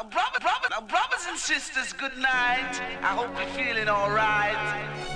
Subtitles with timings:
[0.00, 2.80] Now, brother, brother, now, brothers and sisters, good night.
[3.02, 4.56] I hope you're feeling alright.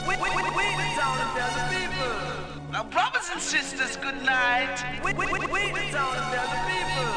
[0.06, 2.70] We, we, we, we the town and the people.
[2.70, 4.76] Now, brothers and sisters, good night.
[5.02, 7.08] We, we, we, we the town and the people.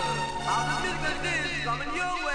[0.47, 2.26] All the physical days coming your way.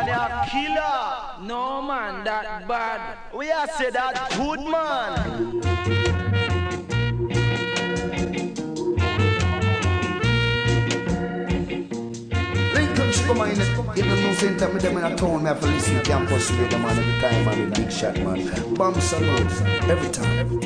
[0.00, 1.46] One a killer.
[1.46, 3.18] No man, that bad.
[3.36, 5.60] We are say that good man.
[12.72, 13.50] Lincoln Sugar Man,
[13.98, 16.50] even no same time with them in a town, me have to listen to campus
[16.52, 18.74] radio man every time, man, the big shot, man.
[18.76, 20.60] Bam Salute, every time.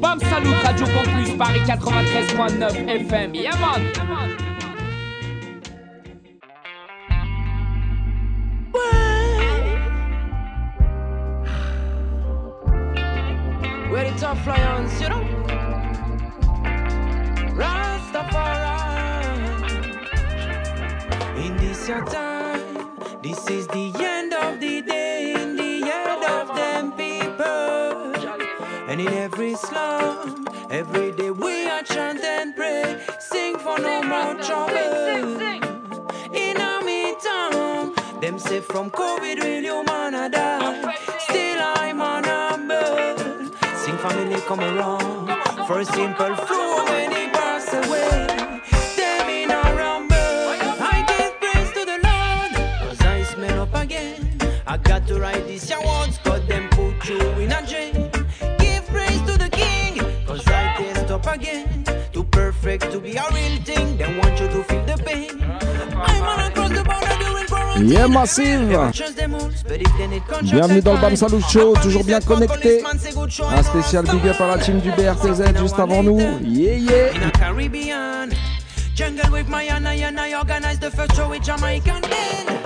[0.00, 3.34] Bam Salut, Radio Campus, Paris 93.9 FM.
[3.40, 4.38] Yeah, man.
[4.38, 4.47] Where
[70.42, 72.82] Bienvenue dans le Bam Salut Show, toujours bien connecté.
[72.84, 76.18] Un spécial big up à la team du BRTZ juste avant nous.
[76.42, 77.10] Yeah, yeah.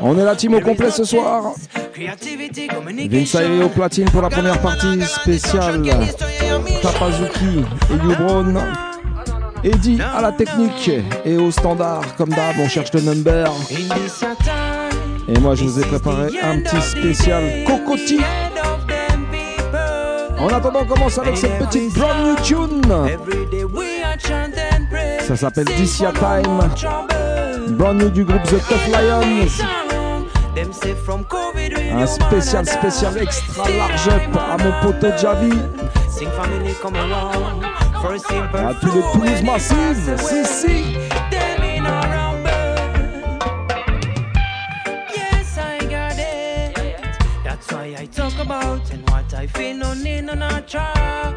[0.00, 1.52] On est la team au complet ce soir.
[3.10, 5.82] Vince au platine pour la première partie spéciale.
[6.80, 8.58] Tapazuki et You Brown.
[9.64, 10.90] Eddie à la technique
[11.24, 12.02] et au standard.
[12.16, 13.52] Comme d'hab, on cherche le number.
[15.34, 18.19] Et moi, je vous ai préparé un petit spécial Cocoa Tea.
[18.19, 20.38] end of them people.
[20.38, 22.82] En attendant, on commence avec cette petite brand new tune.
[23.09, 25.19] Every day we are chant and pray.
[25.26, 26.53] Ça s'appelle Sing This Your for no Time.
[26.56, 27.76] more trouble.
[27.76, 29.59] Brand new du groupe The Tough Lions.
[30.54, 33.22] Them say from COVID will Un you spécial, man a spécial die.
[33.22, 35.50] extra Still large I'm up à mon on poteau Javi.
[35.50, 35.91] humble.
[36.10, 37.64] Sing family come around
[38.03, 40.10] for a simple À tous les flu Toulouse when he massives.
[40.10, 40.44] pass Si, away.
[40.44, 40.99] si.
[48.42, 51.34] About and what I feel no need no not try.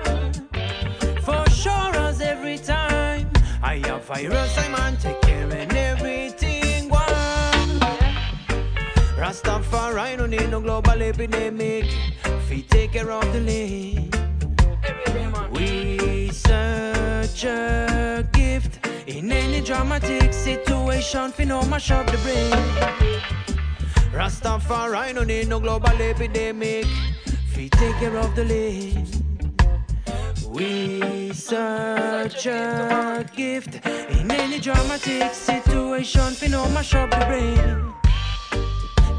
[1.21, 3.29] For sure as every time
[3.61, 7.79] I have virus, I man take care and everything one.
[9.21, 11.85] Rastafari no need no global epidemic.
[12.49, 14.15] We take care of the link.
[15.51, 21.31] We search a gift in any dramatic situation.
[21.31, 23.54] Fi no mash up the brain.
[24.15, 26.85] Rastafari no need no global epidemic.
[27.51, 29.11] Fi take care of the land.
[30.47, 36.31] We search a gift in any dramatic situation.
[36.31, 37.93] Fi no mash up the brain.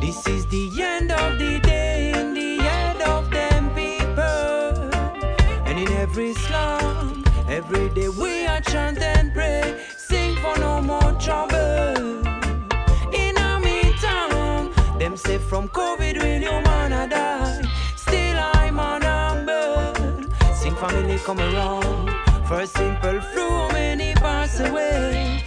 [0.01, 4.79] This is the end of the day, in the end of them people.
[5.69, 11.13] And in every slum, every day we are chant and pray, sing for no more
[11.21, 11.96] trouble.
[15.17, 17.63] Them say from COVID will you man a die.
[17.97, 19.95] Still I'm on humble.
[20.55, 22.11] Sing family come around
[22.61, 23.69] a simple flu
[24.01, 25.45] he pass away.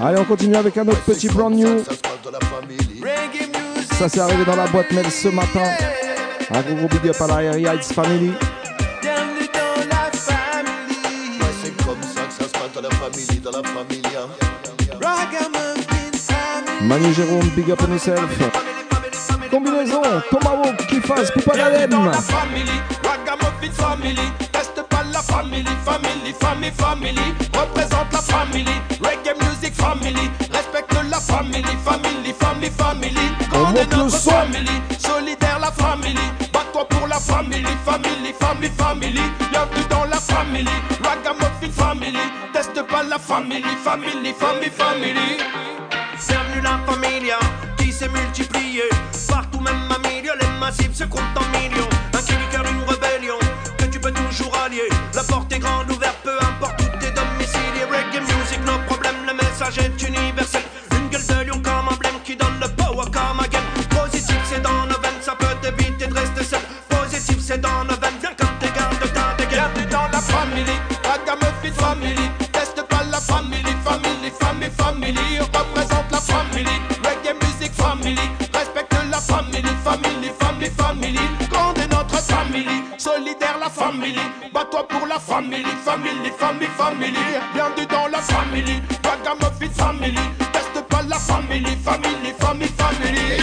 [0.00, 1.82] Allez, on continue avec un autre petit brand new.
[3.98, 5.64] Ça s'est arrivé dans la boîte mail ce matin.
[6.50, 8.32] Un gros gros big up à la Area Heights Family.
[16.82, 18.20] Manu Jérôme, big up on yourself.
[19.50, 21.70] Combinaison, Tomahawk qui fasse Poupa la
[22.20, 22.70] family,
[23.72, 24.16] family,
[25.26, 32.70] family, family, family, family, représente la family, reggae music family, respecte la family, family, family,
[32.70, 33.26] family,
[33.76, 34.30] est notre son.
[34.30, 40.76] family, solidaire la family, bats-toi pour la family, family, family, family, bienvenue dans la family,
[41.02, 42.18] Ragamuffin family,
[42.52, 45.38] teste pas la family, family, family, family.
[46.28, 47.38] Bienvenue la familia
[47.76, 48.88] qui s'est multipliée.
[49.28, 51.55] Partout, même à milieu, les massifs se comptent en
[85.36, 87.12] family, family, family, family,
[87.52, 93.36] bienvenue dans la family, Ragamuffin family, teste pas la family, family, family, family.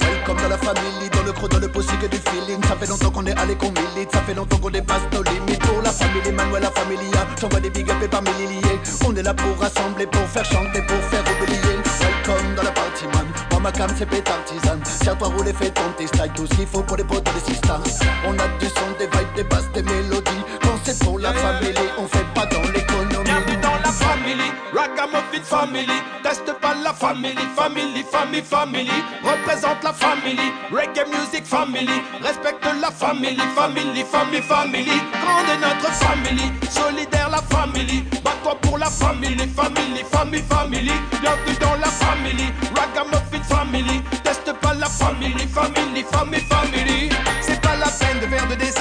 [0.00, 2.62] Welcome dans la famille, dans le creux, dans le possible que du feeling.
[2.64, 5.60] Ça fait longtemps qu'on est allé qu'on milite, ça fait longtemps qu'on dépasse nos limites.
[5.60, 8.78] Pour la famille, Manuel, la familia, j'envoie des big up et par milliers.
[9.06, 11.76] On est là pour rassembler, pour faire chanter, pour faire oublier.
[12.00, 13.28] Welcome dans la party, man.
[13.60, 14.78] Ma cam, c'est pétartisan.
[15.00, 17.80] Tiens-toi, roule et fais ton style, tout ce qu'il faut pour les potes des sisters.
[18.24, 20.44] On a du son, des vibes, des basses, des mélodies.
[20.90, 23.22] C'est pour la famille, on fait pas dans l'économie.
[23.22, 28.90] Bienvenue dans la family, Ragamuffin family, teste pas la family, family, family, family,
[29.22, 35.92] représente la family, reggae music family, respecte la family, family, family, family, grande est notre
[35.92, 42.46] family, solidaire la family, bats-toi pour la family, family, family, family, bienvenue dans la family,
[42.74, 47.10] Ragamuffin family, teste pas la family, family, family, family.
[47.42, 48.77] C'est pas la peine de faire de dessin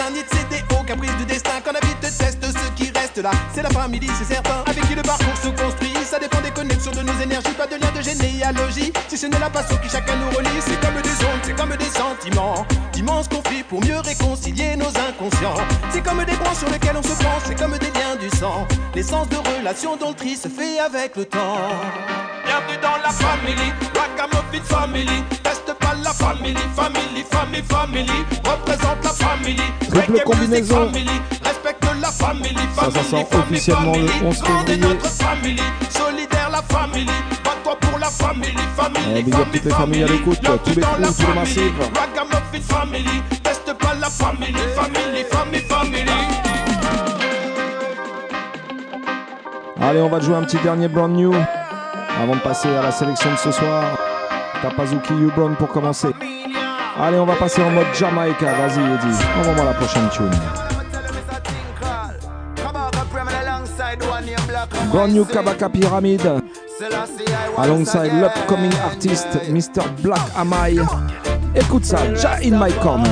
[3.53, 4.63] C'est la famille c'est certain.
[4.65, 5.93] Avec qui le parcours se construit.
[6.05, 8.93] Ça dépend des connexions de nos énergies Pas de lien de généalogie.
[9.07, 11.75] Si ce n'est la passion qui chacun nous relie C'est comme des ondes, c'est comme
[11.75, 12.65] des sentiments.
[12.93, 15.55] D'immenses conflits pour mieux réconcilier nos inconscients.
[15.91, 17.96] C'est comme des points sur lesquels on se penche C'est comme des
[18.93, 21.57] L'essence de relations dont le tri se fait avec le temps.
[22.45, 29.09] Bienvenue dans la family, Ragamuffin family, teste pas la family, family, family, family, représente la
[29.09, 29.57] family,
[29.91, 30.85] reggae music combinaison.
[30.85, 31.09] family,
[31.43, 34.93] respecte la family, Ça, family, family, officiellement le family, 11 grande est février.
[34.93, 37.05] notre family, solidaire la family,
[37.43, 40.87] bats-toi pour la family, family, Eh, up toutes les familles à l'écoute, tous les la
[40.87, 41.73] tous les family, massifs.
[41.95, 46.46] Ragamuffin family, teste pas la family, family, family, family.
[49.81, 51.33] Allez, on va jouer un petit dernier brand new
[52.21, 53.83] avant de passer à la sélection de ce soir.
[54.61, 56.09] Tapazuki U Brown pour commencer.
[56.99, 58.53] Allez, on va passer en mode Jamaïca.
[58.53, 60.31] Vas-y, Eddie, envoie-moi la prochaine tune.
[64.91, 66.21] Brand new Kabaka Pyramid
[67.57, 69.83] alongside l'upcoming artist Mr.
[70.01, 70.77] Black Amai.
[71.55, 73.07] Écoute ça, Ja in my corner.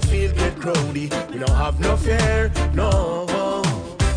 [0.00, 3.26] The battlefield get crowdy, we don't have no fear, no.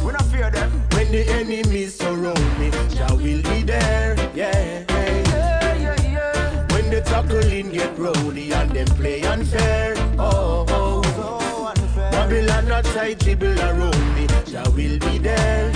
[0.04, 4.84] We not fear them When the enemies surround me, Jah will be there, yeah.
[4.90, 10.66] Yeah, yeah, yeah When the tackling get rowdy and them play unfair, oh.
[10.70, 11.02] oh.
[11.16, 15.72] So unfair Babylon not try dribble around me, Jah will be there.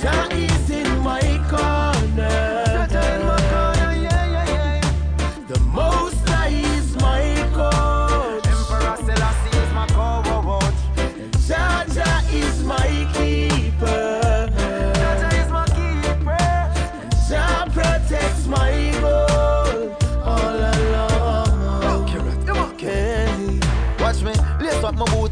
[0.00, 2.69] Jah is in my corner.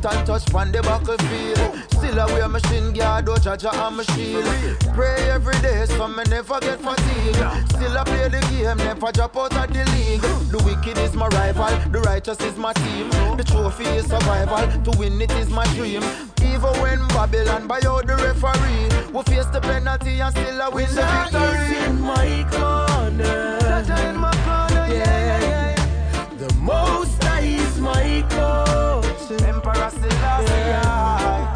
[0.03, 1.91] Lace up my boot and touch on the battlefield.
[1.91, 4.95] Still I wear my shin guard, oh Jaja and my shield.
[4.95, 7.71] Pray every day so me never get fatigued.
[7.71, 10.21] Still I play the game, never drop out of the league.
[10.51, 13.11] The wicked is my rival, the righteous is my team.
[13.37, 16.03] The trophy is survival, to win it is my dream.
[16.43, 20.89] Even when Babylon buy out the referee, we face the penalty and still I win
[20.95, 21.85] the victory.
[21.87, 23.59] in my corner.
[23.61, 26.35] Jaja in my corner, yeah, yeah, yeah.
[26.39, 28.25] The Most High is my
[29.29, 29.43] coach.
[29.43, 31.53] Emperor Selassie, yeah.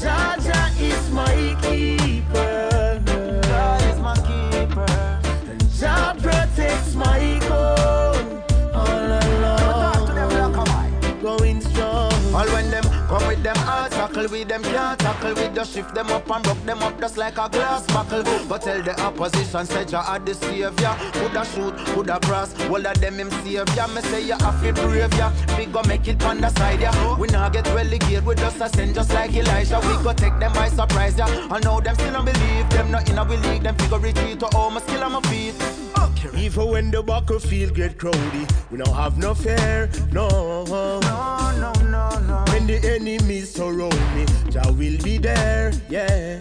[0.00, 3.00] Jaja is my keeper.
[3.44, 5.20] Jah is my keeper.
[5.50, 8.12] And Jah protects my goal
[8.74, 9.02] all
[9.58, 10.52] Talk to them along.
[10.52, 11.22] like a white.
[11.22, 12.12] Going strong.
[12.34, 15.34] All when them come with them hard tackle with them can't tackle.
[15.34, 18.22] We just shift them up and broke them up just like a glass buckle.
[18.48, 20.72] But tell the opposition, said you are the savior.
[21.12, 23.64] Coulda shoot, coulda cross, all of them him savior.
[23.94, 25.32] Me say you have to brave ya.
[25.56, 27.16] We go make it on the side ya.
[27.16, 29.80] We not get relegated, we just ascend just like Elijah.
[29.80, 31.26] We go take them by surprise ya.
[31.50, 33.62] I know them still don't believe them not in a we league.
[33.62, 35.54] Them figure retreat to all my skill on my feet.
[36.36, 40.28] Even when the battlefield get crowdy, we don't have no fear, no.
[40.68, 41.00] No,
[41.58, 42.44] no, no, no.
[42.52, 46.38] When the enemies surround me, Jah will be there, yeah.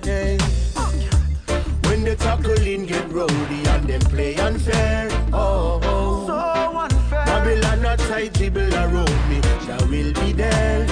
[1.87, 5.79] When the tackling get rowdy and them play unfair, oh.
[5.83, 6.27] oh.
[6.27, 7.25] So unfair.
[7.25, 10.85] Babylon not tight dribble around me, Jah will be there.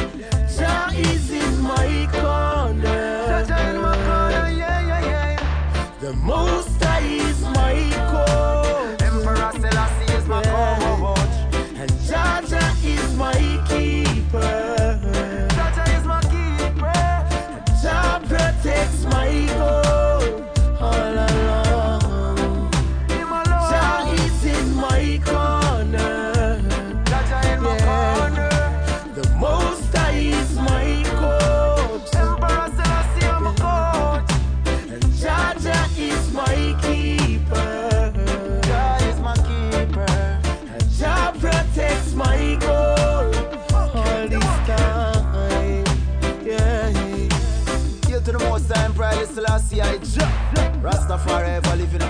[0.58, 3.46] Jah is in my corner.
[3.48, 5.92] Jah in my corner, yeah, yeah, yeah.
[6.00, 6.79] The Most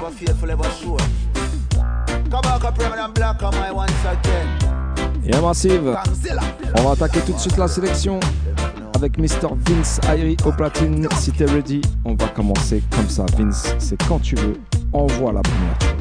[0.10, 0.98] ever living, ever faithful, ever sure.
[2.30, 4.48] Kabaka permanent black on my once again.
[5.24, 5.96] Yeah, Massive.
[6.78, 8.20] On va attaquer tout de suite la sélection
[8.96, 9.50] avec Mr.
[9.68, 11.08] Vince Ayri au platine.
[11.18, 13.26] Si t'es ready, on va commencer comme ça.
[13.38, 14.60] Vince, c'est quand tu veux.
[14.92, 15.99] Envoie la première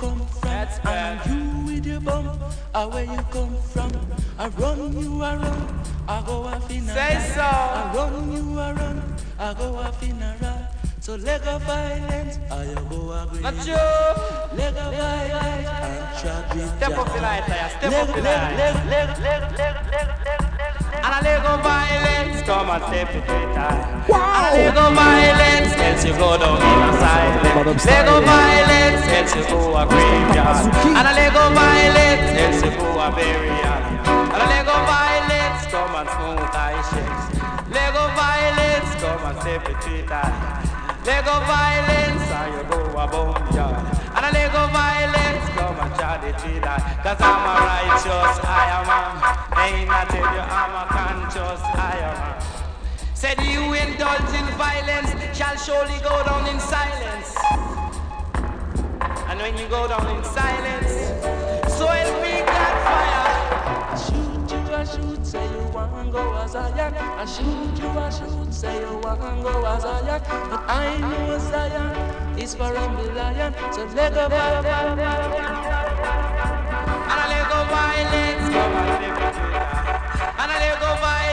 [0.00, 0.40] come from?
[0.48, 1.20] That's bad.
[1.26, 2.26] And you with your bum,
[2.74, 3.92] ah where you come from?
[4.38, 5.68] I run you around,
[6.08, 7.42] I go off in a Say so.
[7.42, 9.02] I run you around,
[9.38, 10.68] I go off in a ride.
[11.00, 13.40] So leg of violence, I go agree.
[13.42, 13.84] Not you.
[14.58, 17.68] Leg of violence, trap with Step up the light, yeah.
[17.68, 18.56] Step Leg, up the leg, light.
[18.56, 23.26] leg, leg, leg, leg, leg, leg, leg, And a little violence, come and step it
[23.28, 27.84] with a little violence, else you go down in a silence.
[27.84, 30.66] Little violence, else you go a graveyard.
[30.96, 33.80] And a little violence, else you go a burial.
[34.32, 37.40] And a little violence, come and smooth smoke ashes.
[37.70, 40.60] Lego violence, come and it with time.
[41.04, 43.84] Lego violence, and you go a boneyard.
[44.16, 46.60] And a Lego violence, come and try the tree.
[46.60, 49.40] Cause I'm a righteous Iron Man.
[49.60, 52.59] Ain't I tell you I'm a conscious Iron Man.
[53.20, 57.36] Said you indulge in violence shall surely go down in silence.
[59.28, 60.90] And when you go down in silence,
[61.76, 63.28] so help me God fire.
[64.04, 66.94] Shoot you a shoot, say you wanna go as Zion.
[66.96, 70.22] I shoot you a shoot, say you wanna go as Zion.
[70.48, 73.52] But I know Zion is for humble lion.
[73.70, 76.00] So let go, a violence, and live it with that.
[77.20, 79.00] And a little violence, come
[80.40, 81.29] and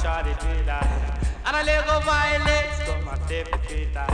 [0.00, 1.28] try with that.
[1.44, 4.10] And a little violence, come and step it with that.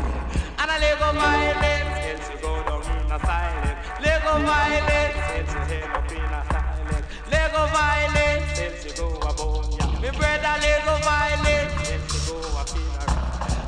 [0.59, 3.79] And a little violence, else you go down in a silence.
[4.03, 7.07] Little violence, else you head up in a silence.
[7.31, 10.03] Little violence, else you go a bone, yeah.
[10.03, 13.15] Me brother, little violence, else you go a funeral.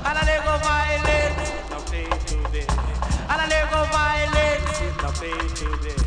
[0.02, 2.66] And a little violence, no play today.
[3.30, 5.98] And a little violence, no play today.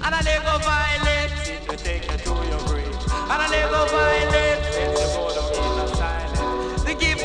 [0.00, 2.96] And a little violence, it will take you to your grave.
[3.28, 4.49] And a little violence, it will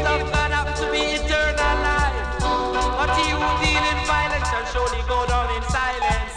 [0.05, 0.15] silence.
[0.15, 2.29] The gift of God have to be eternal life.
[2.97, 6.35] But he who deal in violence shall surely go down in silence.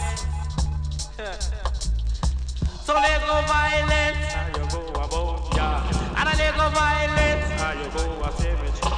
[2.85, 6.17] so let go violence, and you go about yeah.
[6.17, 8.93] And a little violence, and you go a cemetery.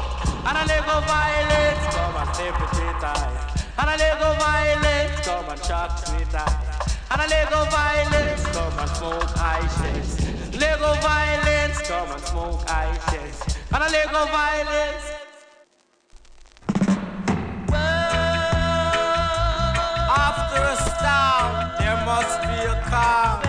[0.48, 3.40] And a little violence, come and step it with eye.
[3.80, 6.56] And a little violence, come and chat sweet eye.
[7.12, 10.10] And a little violence, come and smoke ashes.
[10.54, 13.61] Little violence, come and smoke ashes.
[13.74, 15.14] And a little violence.
[19.98, 23.42] After a storm, there must be a calm.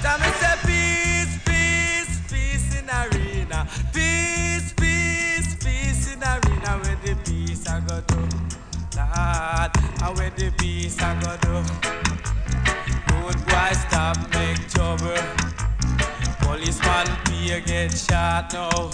[0.00, 3.68] Tell me say peace, peace, peace in arena.
[3.92, 6.80] Peace, peace, peace in arena.
[6.82, 8.16] Where the peace I go to,
[8.96, 9.72] Lord.
[10.02, 12.11] And where the peace I go do.
[13.62, 15.22] Boy stop make trouble.
[16.40, 18.90] Policeman Pierre get shot now.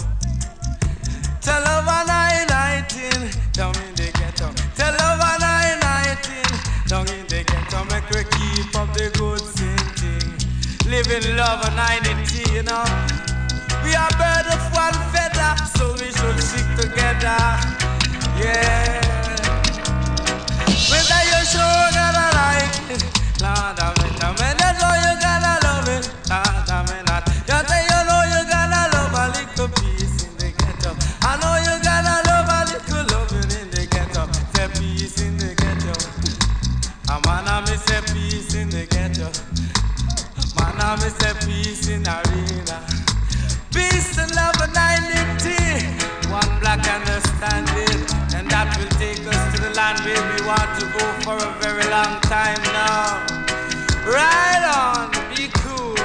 [1.41, 4.53] Tell over nine nineteen, down in the ghetto.
[4.75, 6.51] Tell over nine nineteen,
[6.87, 7.83] down in the ghetto.
[7.85, 10.91] Make we keep up the good thing.
[10.91, 12.85] Living love and ninety, you know.
[13.83, 17.41] We are bird of one feather, so we should stick together.
[18.37, 19.01] Yeah.
[20.91, 23.18] Whether you like it, Lord, I I love it.
[23.41, 24.79] Lord, I mean, that.
[27.47, 30.91] You say you know you gotta love a little peace in the ghetto.
[31.23, 34.27] I know you gotta love a little loving in the ghetto.
[34.53, 35.95] Say peace in the ghetto.
[37.09, 37.75] A man, I me
[38.13, 39.31] peace in the ghetto.
[40.59, 41.09] Man, I me
[41.47, 42.77] peace in arena.
[43.71, 44.75] Peace and love and
[45.07, 45.87] unity.
[46.29, 48.03] One black understanding,
[48.35, 49.38] and that will take us
[49.79, 53.23] land where we want to go for a very long time now.
[54.03, 55.95] Right on, be cool.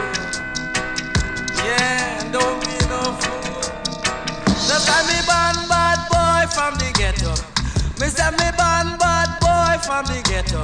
[1.58, 3.62] Yeah, and don't be no fool.
[4.68, 7.34] Just me born bad boy from the ghetto.
[8.14, 10.62] Say me born bad boy from the ghetto.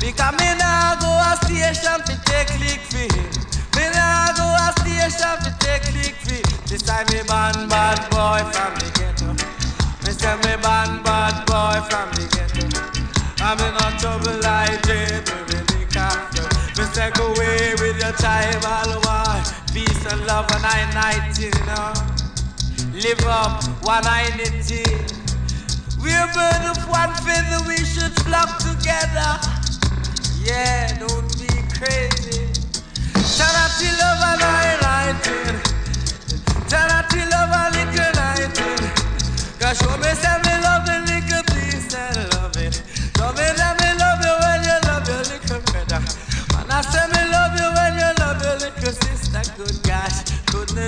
[0.00, 3.30] Because me now go a station to take lick for him.
[3.76, 6.42] Me now go a station to take lick for.
[6.68, 9.41] This time me born bad boy from the ghetto.
[13.52, 16.48] I'm in no trouble like Jay, baby, the captain.
[16.72, 19.44] Me go away with your tribal war.
[19.76, 21.92] Peace and love and I night, you know.
[22.96, 24.08] Live up one
[24.40, 24.88] unity.
[26.00, 29.36] We're bird of one feather, we should flock together.
[30.40, 32.48] Yeah, don't be crazy.
[32.56, 34.72] To love and I
[36.90, 37.91] out to love and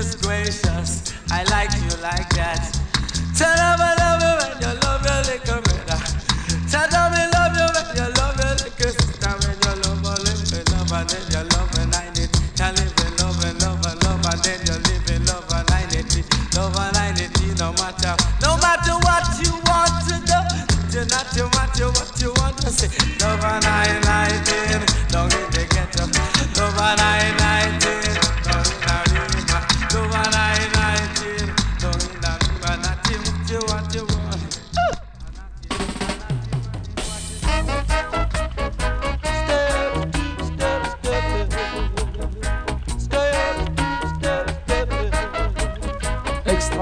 [0.05, 1.15] goodness gracious.
[1.31, 2.61] I like you like that.
[3.37, 6.01] Tell them I love you when you love your little brother.
[6.71, 9.33] Tell them I love you when you love your little sister.
[9.45, 12.31] When you love her, live in love and then you love and I need.
[12.59, 15.71] You live in love and love and love and then you live in love and
[15.73, 16.13] I need.
[16.55, 20.41] Love and I need no matter, no matter what you want to do.
[20.93, 22.89] Do not you matter what you want to say.
[23.21, 24.94] Love and I need.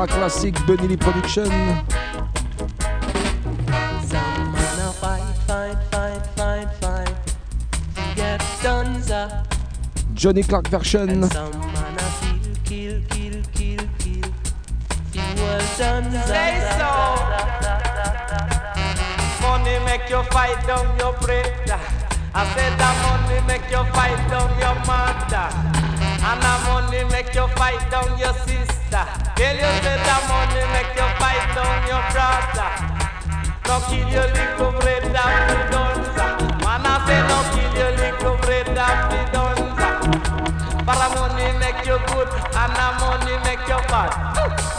[0.06, 1.46] Classique Bunny Lee Production.
[1.46, 1.52] Some
[4.52, 7.16] man a fight, fight, fight, fight, fight
[7.94, 9.42] to get done, sir.
[10.14, 11.22] Johnny Clark version.
[11.30, 12.00] Some man a
[12.64, 14.30] kill, kill, kill, kill, kill.
[15.12, 16.90] Fuel done, Say so.
[19.42, 21.80] Money make you fight down your brother.
[22.34, 25.48] I said that money make you fight down your mother.
[26.24, 28.81] And that money make you fight down your sister.
[28.92, 32.68] Girl, you said that money make you fight down your brother.
[33.64, 36.04] No kill your little brother, we don't.
[36.60, 39.72] Man, I say no kill your little brother, we don't.
[40.84, 44.12] Para money make you good and a money make you bad.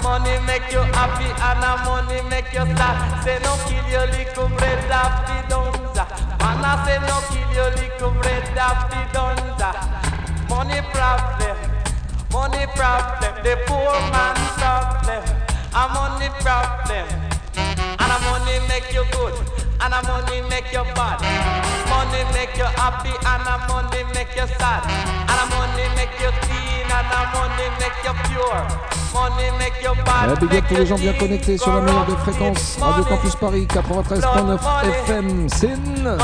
[0.06, 3.26] Money make you happy and a money make you sad.
[3.26, 6.06] Say no kill your little bread of the dunza.
[6.38, 9.74] Man I say no kill your little bread of the dunza.
[10.46, 11.58] Money problem,
[12.34, 15.24] money problem, the poor man problem,
[15.78, 17.08] a money problem.
[18.02, 19.36] And a money make you good,
[19.80, 21.22] and a money make you bad.
[21.88, 24.84] Money make you happy, and a money make you sad.
[25.30, 28.62] And a money make you clean, and a money make you pure.
[29.14, 30.30] Money make you bad.
[30.30, 32.78] Ouais, big up tous les gens bien connectés sur la meilleure des fréquences.
[32.82, 34.60] Radio Campus Paris 93.9
[35.06, 35.50] FM.
[35.50, 36.18] Sin.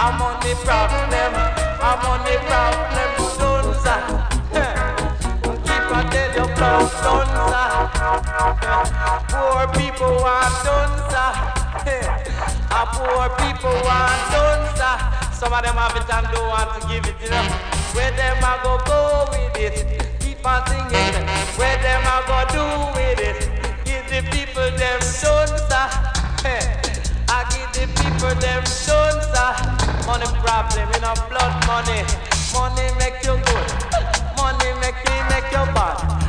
[0.00, 1.34] I'm on the problem,
[1.82, 2.87] I'm on the problem,
[8.48, 11.26] Poor people want Dunza.
[12.72, 14.90] A poor people want Dunza.
[15.34, 17.44] Some of them have it and don't want to give it, you know.
[17.92, 20.00] Where them I go go with it?
[20.20, 21.28] Keep on singing.
[21.60, 22.64] Where them I go do
[22.96, 23.38] with it?
[23.84, 25.60] Give the people them stones,
[27.28, 29.26] I give the people them stones,
[30.06, 32.00] Money problem, you know, blood money.
[32.54, 33.68] Money make you good.
[34.38, 36.27] Money make you make you bad.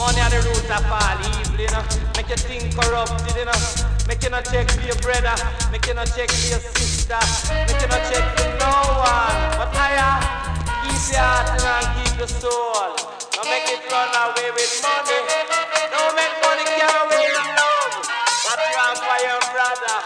[0.00, 1.84] Money are the root of all evil, you know.
[2.16, 3.60] Make you think corrupted, you know.
[4.08, 5.36] Make you not check for your brother.
[5.70, 7.20] Make you not check for your sister.
[7.68, 9.38] Make you not check for no one.
[9.60, 10.16] But higher,
[10.82, 12.96] keep your heart and keep your soul.
[13.36, 15.20] Don't make it run away with money.
[15.92, 17.94] Don't make money carry away with love.
[18.44, 19.96] What's wrong for your brother?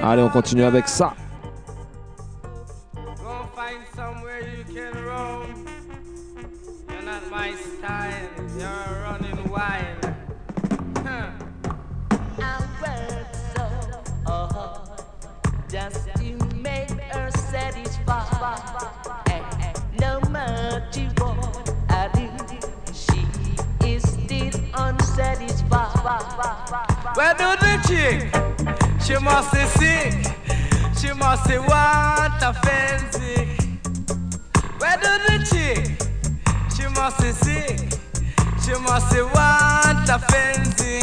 [0.00, 1.14] Allez, on continue avec ça.
[20.36, 20.68] And.
[27.14, 28.30] Where do the chick?
[29.04, 30.14] She must be sick.
[30.98, 33.46] She must be want a fancy.
[34.78, 35.98] Where do the chick?
[36.76, 37.78] She must be sick.
[38.62, 41.00] She must be want a fancy.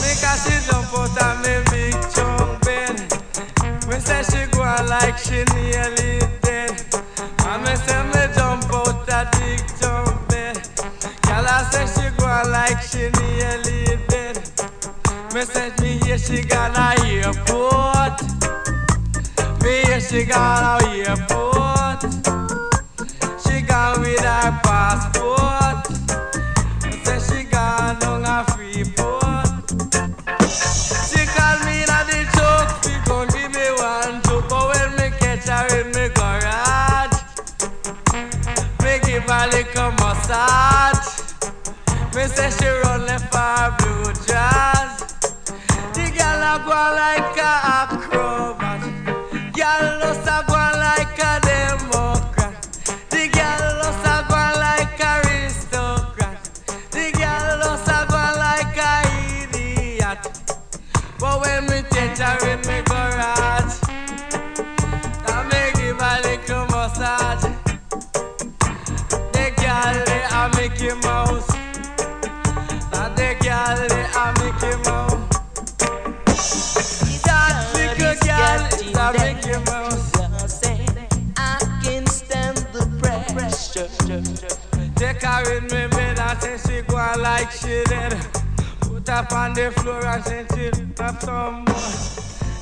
[0.00, 2.96] Make her she jump out of me big chunk bed.
[3.88, 6.39] Me say she go like she nearly
[12.82, 14.36] she nearly dead.
[15.34, 18.22] Me say me hear she got a airport.
[19.62, 21.49] Me hear she got a airport.
[89.20, 91.74] Her on the floor and say she have some more.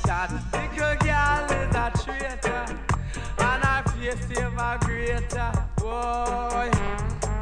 [0.03, 2.65] That little girl is a traitor.
[3.37, 5.51] And her face ever greater.
[5.77, 6.69] Boy,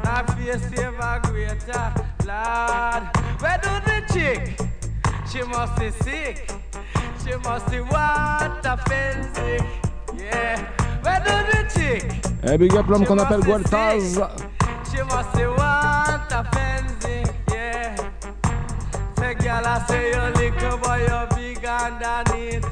[0.04, 1.86] her face ever greater.
[2.24, 3.02] Lord,
[3.40, 4.40] where do the chick?
[5.30, 6.50] She must be sick.
[7.24, 9.64] She must be want a fancy.
[10.16, 10.62] Yeah,
[11.02, 12.04] where do the chick?
[12.44, 14.20] Eh, big up l'homme qu'on appelle Gualtaz.
[14.92, 17.27] She must say want a fancy,
[19.42, 22.64] girl, I say you little boy, you big underneath.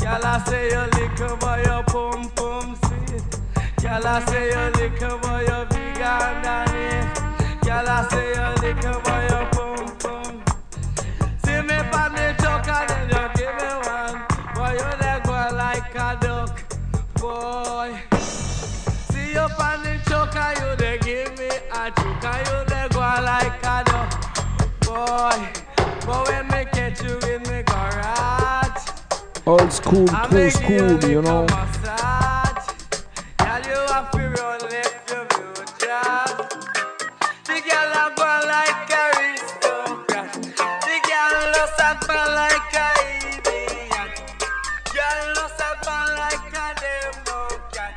[0.00, 3.24] Girl, I say you little boy, you pum pum sweet.
[3.82, 7.14] Girl, I say you little boy, you big underneath.
[7.64, 10.44] Girl, I say you little boy, you pum pum.
[11.44, 14.16] See me pan the truck and then you give me one.
[14.54, 16.54] Boy, you dey go like a duck,
[17.20, 17.90] boy.
[18.18, 22.86] See you pan the truck and you dey give me a choke and you dey
[22.90, 24.10] go like a duck,
[24.82, 25.53] boy.
[29.46, 31.42] Old school, cool school, you know.
[31.44, 32.66] massage.
[33.36, 36.24] Girl, you have to run left your future.
[37.44, 40.32] The girl a go like a aristocrat.
[40.88, 42.88] The girl lost a go like a
[43.20, 44.12] idiot.
[44.94, 47.94] Girl lost a go like a democrat.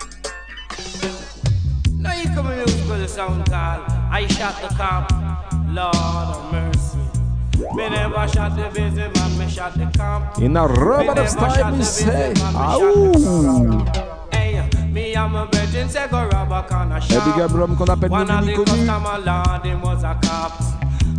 [1.94, 3.80] Now you come use for the sound call.
[4.12, 5.10] I shot the cop.
[5.70, 6.77] Lord of mercy.
[10.40, 12.34] In a rubber of style, we say.
[12.54, 14.32] Aouh!
[14.32, 17.26] Hey, me and my virgin say go rob a corner Eh, shop.
[17.26, 18.66] big l'homme qu'on appelle One of the connu.
[18.66, 20.54] customer lord, him was a cop.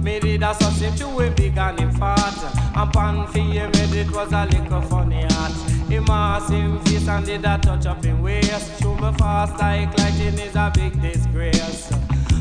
[0.03, 2.35] Me did a sausage to him big and him fat.
[2.77, 5.53] And pan for him head it was a little funny hat.
[5.89, 8.81] Him ass him face and did a touch up him waist.
[8.81, 11.91] Show me fast like lightning is a big disgrace.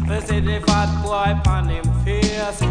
[0.08, 2.62] They say the fat boy pan him face.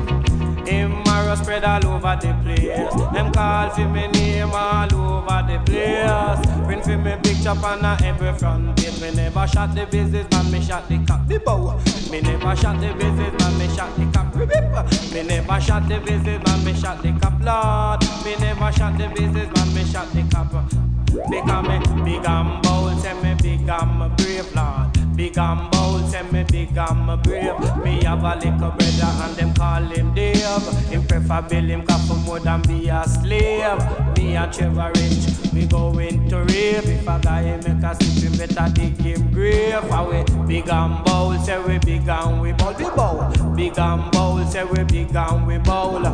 [0.66, 2.94] Him arrow spread all over the place.
[3.12, 6.66] Them call for me name all over the place.
[6.66, 9.00] Print for me picture on every front page.
[9.00, 11.79] Me never shot the business man, me shot the cock the bow.
[12.11, 15.12] Me never shot the business man, me shot the rip.
[15.12, 18.24] Me never shot the business man, me shot the cop lord.
[18.24, 20.95] Me never shot the business man, me shot the cop.
[21.07, 25.16] Because me big and bold, say me big and brave lord.
[25.16, 27.59] Big and bold, say me big and brave.
[27.83, 30.62] Me have a little brother and them call him Dave.
[30.90, 33.79] Him prefer bill him for more than be a slave.
[34.16, 36.88] Me and Trevor Rich, we go into rave.
[36.88, 39.81] If a guy make a slip, him better dig him grave.
[39.88, 42.77] For we big and bold, say we big and we bold.
[42.79, 43.55] We bow.
[43.57, 46.05] Big and bold, say we big and we bold.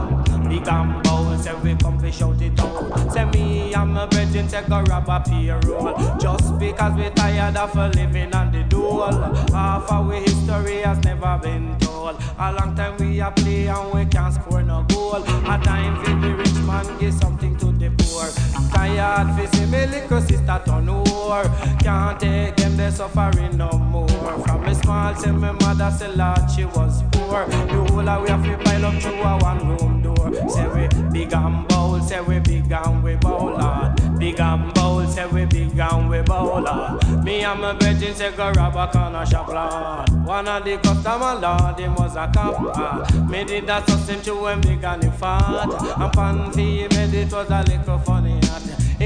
[0.59, 3.13] And bold, say we come fi shout it out.
[3.13, 6.19] Say me and my brethren take a rob a payroll.
[6.19, 9.11] Just because we tired of living on the dole.
[9.53, 12.17] Half we history has never been told.
[12.39, 15.23] A long time we a play and we can't score no goal.
[15.23, 18.29] A time for the rich man give something to the poor.
[18.73, 20.89] Tired fi see me little sister turn
[21.23, 21.49] over.
[21.83, 24.09] Can't take them they're suffering no more.
[24.09, 27.47] From me small say me mother say Lord she was poor.
[27.47, 30.33] The whole of we have to pile up through a one room door.
[30.49, 34.19] Say we big and bold, say we big and we bold, Lord.
[34.19, 37.25] Big and bold, say we big and we bold, Lord.
[37.25, 40.27] Me and my brethren say go rob a corner shop, Lord.
[40.27, 43.29] One of the customer, Lord, he was a cop.
[43.29, 45.69] Me did that so him to when big and he fat.
[45.99, 48.41] And pan made it was a little funny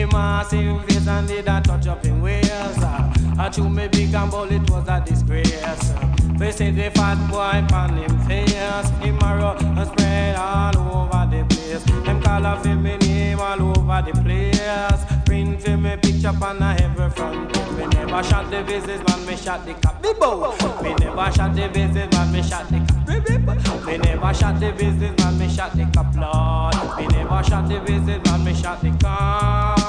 [0.03, 0.51] hat.
[0.53, 2.49] He massive face and did a touch up ways.
[2.79, 3.13] ah.
[3.39, 5.93] I chew me big and bold, it was a disgrace.
[6.39, 8.91] They say the fat boy pan him face.
[9.01, 11.83] Him a run and spread all over the place.
[12.05, 15.25] Them call a fi me name all over the place.
[15.25, 17.55] Print fi me picture on a every front.
[17.77, 20.03] Me never shot the businessman, me shot the cop.
[20.03, 20.13] Me.
[20.83, 23.87] Me never shot the businessman, me shot the cop.
[23.87, 26.15] Me never shot the businessman, me shot the cop.
[26.17, 26.99] Lord.
[26.99, 29.86] Me never shot the businessman, me shot the cop.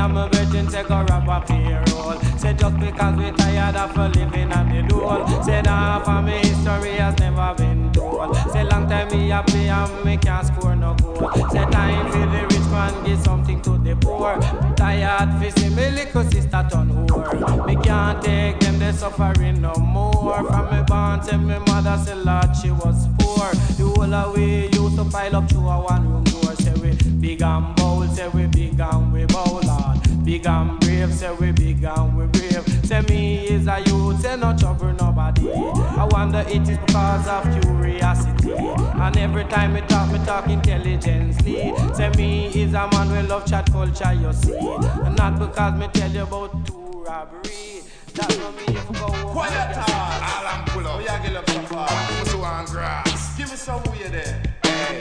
[0.00, 2.18] Me and my virgin take a rap a payroll.
[2.38, 5.26] Say just because we tired of a living on the dole.
[5.42, 8.34] Say that for me history has never been told.
[8.50, 11.30] Say long time me a play and me can't score no goal.
[11.50, 14.40] Say time for the rich man give something to the poor.
[14.74, 17.66] Tired fi see me little sister turn whore.
[17.66, 20.42] Me can't take them they suffering no more.
[20.48, 23.50] From me born say me mother say Lord she was poor.
[23.76, 26.54] The whole of we used to pile up to a one room door.
[26.54, 27.79] Say we big and
[28.20, 30.24] say we big and we bold, Lord.
[30.24, 32.66] Big and brave, say we big and we brave.
[32.84, 35.50] Say me is a youth, say no trouble nobody.
[35.50, 38.52] I wonder it is because of curiosity.
[38.52, 41.72] And every time me talk, me talk intelligently.
[41.94, 44.58] Say me is a man we love chat culture, you see.
[44.58, 47.80] And not because me tell you about two robbery.
[48.12, 49.06] That's what me if go.
[49.32, 49.84] Quiet time.
[49.88, 50.94] Alan pull up.
[50.94, 51.88] Oh, we are get up so far.
[51.88, 53.38] Who's on grass?
[53.38, 54.42] Give me some weird there.
[54.64, 54.68] Eh?
[54.68, 55.00] Hey,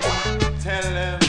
[0.62, 1.29] tell them.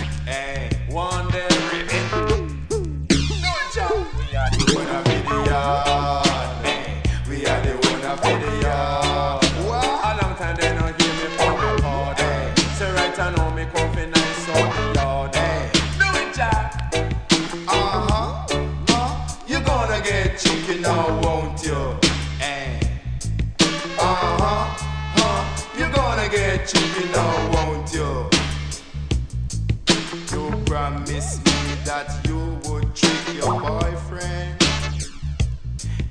[30.91, 31.53] You promised me
[31.85, 34.61] that you would trick your boyfriend.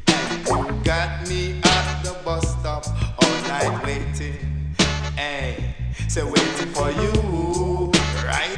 [0.07, 2.87] And you got me at the bus stop
[3.21, 4.73] all night waiting.
[5.17, 5.75] Hey,
[6.07, 7.91] say waiting for you,
[8.23, 8.57] right?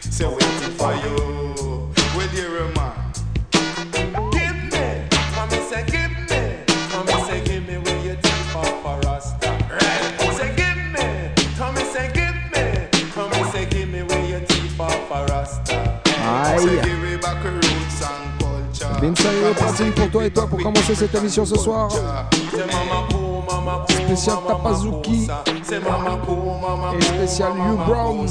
[0.00, 1.27] Say waiting for you.
[18.98, 21.88] Pour toi et toi pour commencer cette émission ce soir.
[23.88, 25.28] Spécial Tapazuki
[26.96, 28.26] et spécial You Brown.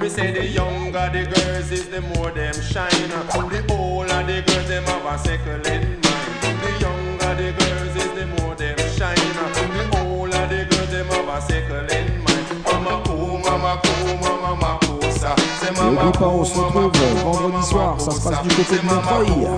[0.00, 0.46] We say the
[1.12, 3.10] the girls is the more them shine.
[3.50, 3.62] The
[4.26, 4.70] the girls
[5.16, 5.66] second
[16.00, 16.92] On se retrouve
[17.24, 18.00] vendredi soir.
[18.00, 19.48] Ça se passe du côté de Montreuil.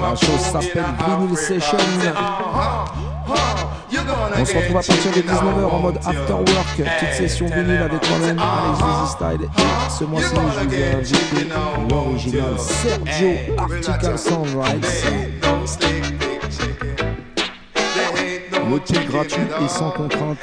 [0.00, 1.36] La chose s'appelle Vinyl.
[1.36, 1.78] Session.
[4.38, 8.10] On se retrouve à partir de 19h en mode after work, petite session vinyle avec
[8.10, 9.48] moi-même, Alex Style.
[9.98, 11.48] Ce mois-ci, je vous ai invité
[11.88, 15.04] l'original Sergio Article Sunrise.
[18.70, 20.38] Le titre gratuit et sans contrainte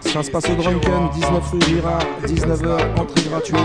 [0.00, 3.58] Ça se passe au Drunken, 19 rue Girard, 19h, entrée gratuite.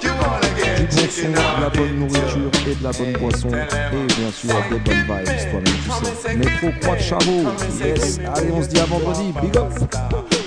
[0.00, 3.48] Du bon son, de la bonne nourriture et de la bonne boisson.
[3.48, 6.36] Et bien sûr, des bonnes vibes, toi-même tu sais.
[6.36, 7.44] Métro Croix de Chabot,
[7.84, 8.20] yes.
[8.34, 9.72] Allez, on se dit à vendredi, big up!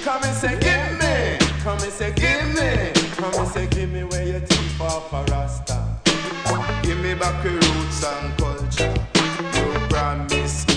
[0.03, 2.91] Come and say, give me.
[3.15, 4.03] Come and say, give me.
[4.03, 4.41] Where
[5.29, 5.75] rasta.
[6.81, 9.12] Give me back your roots and culture.
[10.13, 10.72] You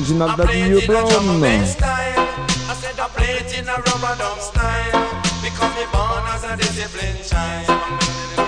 [0.00, 1.76] drum and Brown.
[1.82, 3.08] I said I
[3.58, 8.41] in a rubber style because me born as a disciplined child.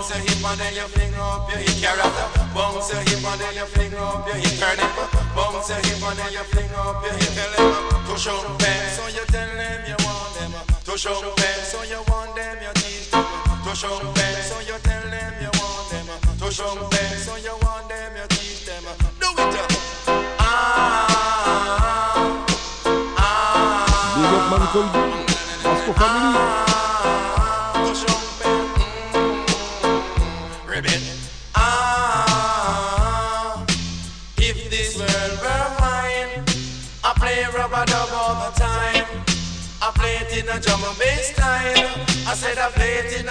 [0.00, 1.76] Bounce your hip and then you fling up your hip.
[2.56, 4.56] Bounce your hip and then you fling up your hip.
[5.36, 8.80] Bounce your hip and then you fling up your hip, them uh, to show them.
[8.96, 11.60] So you tell them you want them uh, to show them.
[11.68, 14.40] So you want them, you teach them uh, to show them.
[14.40, 17.12] So you tell them you want them to show them.
[17.20, 18.80] So you want them, you teach them.
[19.20, 19.52] Do it.
[20.40, 21.04] Ah,
[22.08, 22.48] ah.
[23.20, 24.16] ah.
[25.84, 26.89] Ribbon.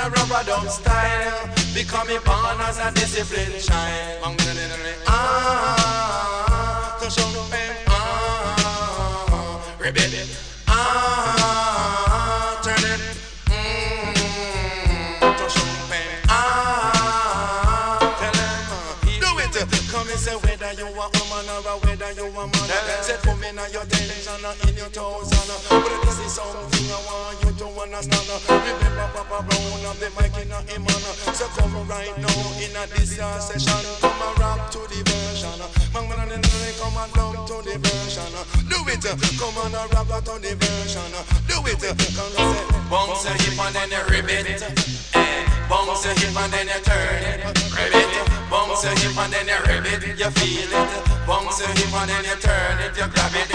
[0.10, 1.50] A rubber dub style.
[1.74, 4.24] Becoming born as a disciplined child.
[5.08, 7.76] Ah, to show them.
[7.88, 10.28] Ah, ribbon.
[10.68, 13.02] Ah, turn it.
[13.48, 14.14] Mm,
[15.38, 16.10] to show them.
[16.30, 18.62] Ah, tell them.
[19.20, 19.56] Do it.
[19.92, 23.04] Come and say whether you a woman or a whether you a man.
[23.06, 25.30] Say come in your tension or in your toes.
[25.30, 28.30] But this is something I want you to understand.
[28.50, 31.02] Remember Papa Brown of the mic in a on.
[31.38, 33.82] So come right now in a this session.
[34.02, 35.60] Come and rock to the version.
[35.94, 38.34] Man, man, and then come and down to the version.
[38.66, 39.06] Do it.
[39.38, 41.14] Come on and rock to the version.
[41.46, 41.84] Do it.
[42.18, 44.62] Come and say bounce your hip and then you ribbit.
[45.14, 47.46] Eh, bounce your hip and then you turn it.
[47.78, 48.39] Ribbit.
[48.50, 50.20] Bounce your hip and then you ribbit.
[50.20, 50.90] You feel it.
[51.28, 52.98] Bounce your hip and then you turn it.
[52.98, 53.50] You grab it.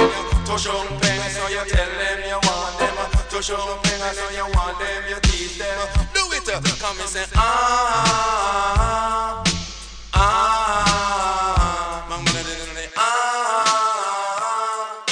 [0.46, 1.30] Touch on pen.
[1.30, 2.96] So you tell them you want them.
[3.30, 4.14] Touch on pen.
[4.14, 5.02] So you want them.
[5.10, 5.88] You teach them.
[6.14, 6.46] Do it.
[6.80, 9.42] Come and say ah
[10.14, 12.06] ah.
[12.10, 12.24] Mang-
[12.96, 15.04] Ah.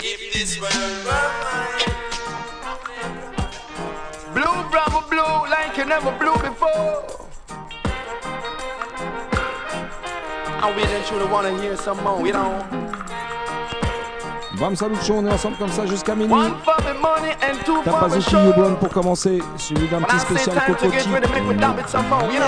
[0.00, 1.94] If this world were mine.
[4.34, 7.25] Blue, bravo, blue, like you never blew before.
[10.66, 12.58] I really truly wanna hear some more, you know.
[14.58, 16.32] Bam Salute Show, on est ensemble comme ça jusqu'à minuit.
[16.32, 18.48] One for the money and two T'as for pas the Zuki show.
[18.50, 21.02] U Brown pour commencer, suivi d'un When petit I say spécial time to get Cocoa
[21.02, 21.10] Tea.
[21.12, 22.46] ready, make me dab it some more, you know.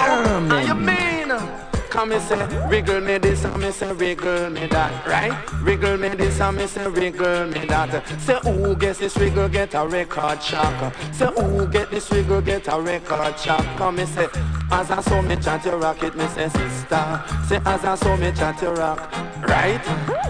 [0.50, 5.32] Yeah, Come and say, wriggle me this, and me say, wriggle me that, right?
[5.62, 8.06] Wriggle me this, and me say, wriggle me that.
[8.20, 10.94] Say, who gets this wriggle get a record shock.
[11.12, 13.64] Say, who get this wriggle get a record shock.
[13.76, 14.28] Come and say,
[14.70, 17.24] As I saw me chat you rock it, me say sister.
[17.48, 19.10] Say as I saw me chat you rock,
[19.48, 19.82] right?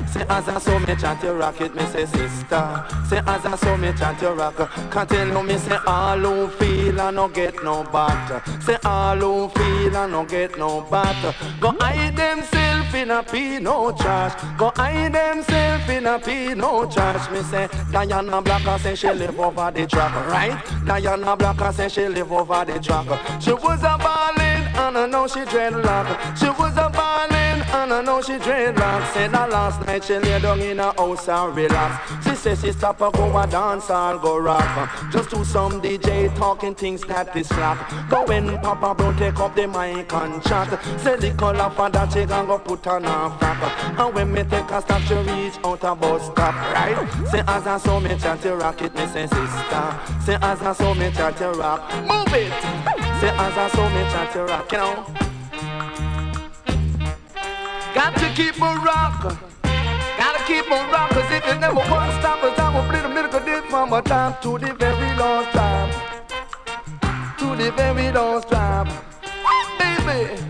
[0.09, 2.85] Say as I saw me chat you rock it, me say sister.
[3.09, 4.57] Say as I saw me chat you rock.
[4.93, 8.41] Can't tell no me say all who feel and no get no batter.
[8.63, 11.35] Say all who feel and no get no batter.
[11.61, 14.35] Go hide themself in a pea no trash.
[14.59, 17.31] Go hide themself in a pea no trash.
[17.31, 20.57] Me say Diana Blacker say she live over the track, right?
[20.87, 23.07] Diana Blacker say she live over the track.
[23.41, 26.39] She was a ballin' and I know she dreadlock.
[26.39, 27.38] She was a ballin'
[27.73, 29.13] and I know she dreadlock.
[29.13, 32.25] Said that last night she lay down in a house and relax.
[32.25, 35.11] She said she stop and go a dance, I'll go rock.
[35.11, 37.79] Just do some DJ talking things that is slack.
[38.09, 40.69] Go when Papa Brown take up the mic and chat.
[41.01, 43.99] Say the color for that she gon' go put on a frack.
[43.99, 47.29] And when me take a stop, she reach out a bus stop, right?
[47.31, 50.01] Say as I saw me chat to rock it, me say sister.
[50.25, 52.53] Say as I saw me chat to rock, move it.
[53.21, 55.28] Say as I saw me chat to rock, you know.
[57.95, 59.37] Got to keep a rock.
[60.19, 63.01] Gotta keep on rock, cause if you never want to stop, cause I will play
[63.03, 65.91] the miracle this from a time to the very last time.
[67.39, 68.89] To the very last time.
[69.79, 70.43] Baby.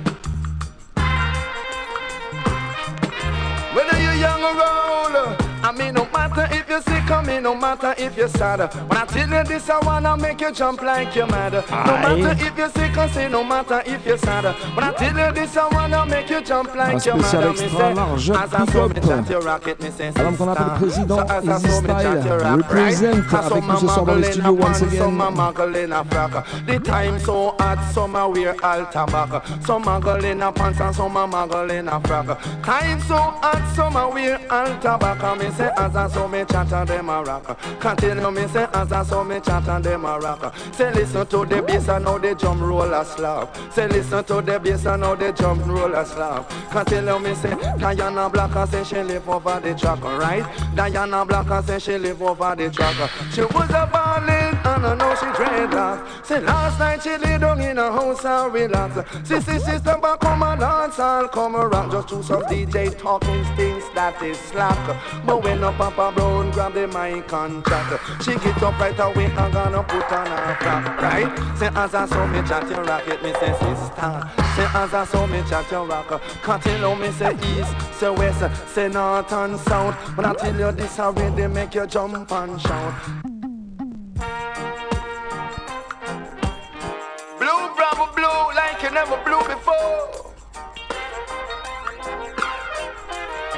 [3.74, 5.38] Whether you're young or old,
[5.68, 8.60] I mean, no matter if you're sick or me, no matter if you're sad.
[8.88, 11.52] When I tell you this, I wanna make you jump like you're mad.
[11.52, 14.44] No matter if you're sick or say, no matter if you're sad.
[14.74, 17.34] When I tell you this, I wanna make you jump like you're mad.
[17.44, 20.78] extra say, large, as I saw me chat your rocket, me say, Alors qu'on appelle
[20.78, 22.96] président So as I Easy saw me chat Style, your rock, right?
[22.96, 24.98] represent avec some nous ce soir dans les studios once again.
[35.59, 37.61] Say as I saw me chat and them a rock.
[37.80, 40.54] Continue me say as I saw me chat and them a rock.
[40.72, 43.56] Say listen to the bass and how the drum roll a slap.
[43.72, 46.48] Say listen to the bass and how the drum roll a slap.
[46.70, 50.46] Continue me say Diana Blacker say she live over the track, right?
[50.76, 53.11] Diana Blacker say she live over the track.
[53.32, 56.24] She was a ballin' and I know she dreadlock.
[56.24, 58.94] Say last night she lay down in a house and relax.
[59.26, 61.90] She say sister back come and dance, I'll come around.
[61.90, 64.78] Just do some DJ talking things that is slack.
[65.26, 69.26] But when a Papa Brown grab the mic and chat, she get up right away
[69.26, 71.59] and gonna put on her cap, right?
[71.59, 74.30] Say as I saw me chat your rocket, me say sister.
[74.57, 78.44] Say as I saw me chat your rock, continue me say east, say west,
[78.74, 79.96] say north and south.
[80.16, 82.94] But I tell you this already make you jump and shout.
[87.38, 90.34] Blue, bravo, blue, like you never blew before.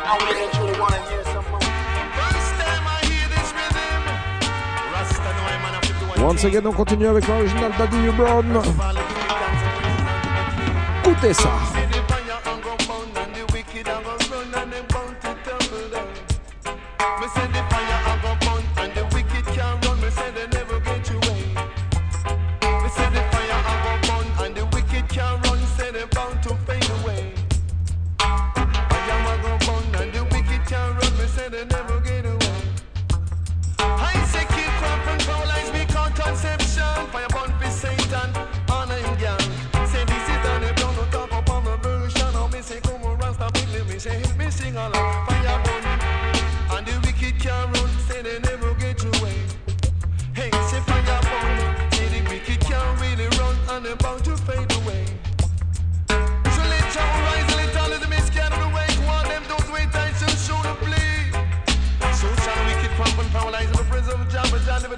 [0.03, 1.20] I really truly wanna hear
[6.23, 8.61] Once again, on continue avec l'original Daddy Brown.
[11.03, 11.51] Écoutez ça.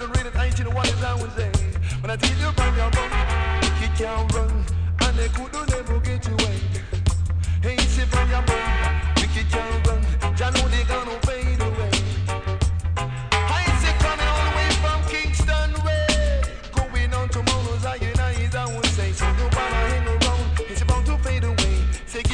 [0.02, 1.48] Done read it, I ain't you know what is I would say.
[2.00, 3.12] When I tell you fire burn,
[3.62, 4.50] wicked can't run,
[4.98, 6.58] and they could never get away.
[7.62, 8.66] Hey, say fire burn,
[9.14, 10.02] wicked can't run,
[10.34, 11.90] Jah know they gonna fade away.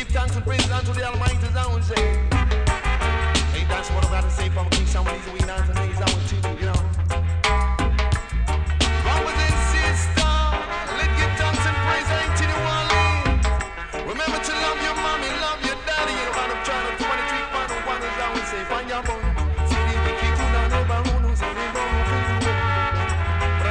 [0.09, 2.03] From you praise unto the Almighty, I say.
[3.53, 5.88] Hey, that's what I gotta say from Kingston when he's away down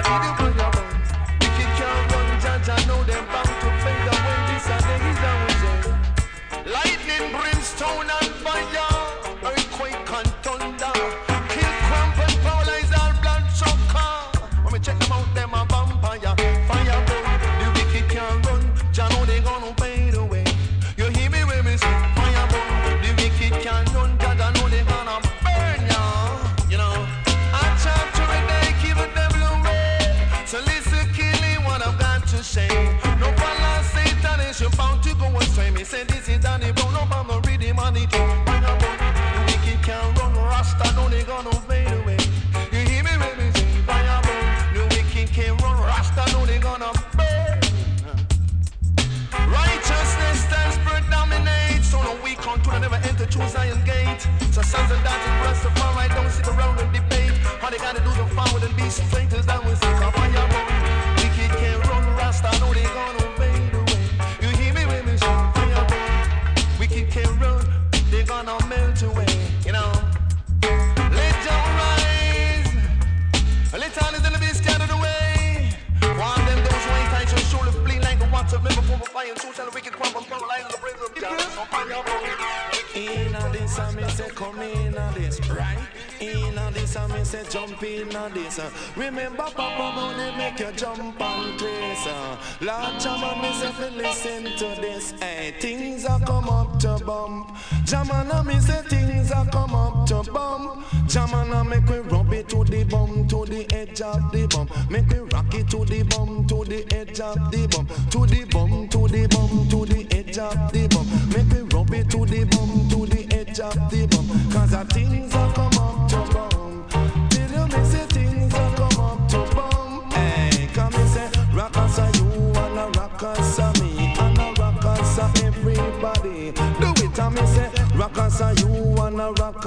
[0.07, 0.46] But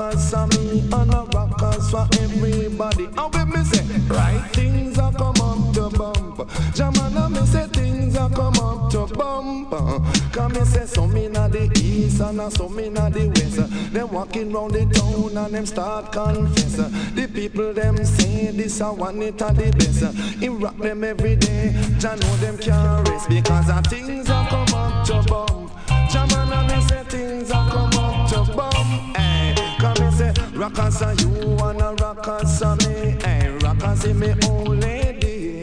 [0.00, 3.04] rockers are me and a rockers for everybody.
[3.04, 6.38] And when me say right things are come up to bump.
[6.74, 9.70] Jamana me say things are come up to bump.
[10.32, 13.92] Come me say some inna the east and a some inna the west.
[13.92, 16.76] Them walking round the town and them start confess.
[16.76, 20.16] The people them say this a one it a the best.
[20.40, 21.74] Him rock them every day.
[21.98, 25.70] Jah know them can't rest because the things are come up to bump.
[26.10, 26.49] Jamana
[30.60, 33.16] rockers are you and a rockers are me.
[33.24, 35.62] Hey, rockers is me old lady.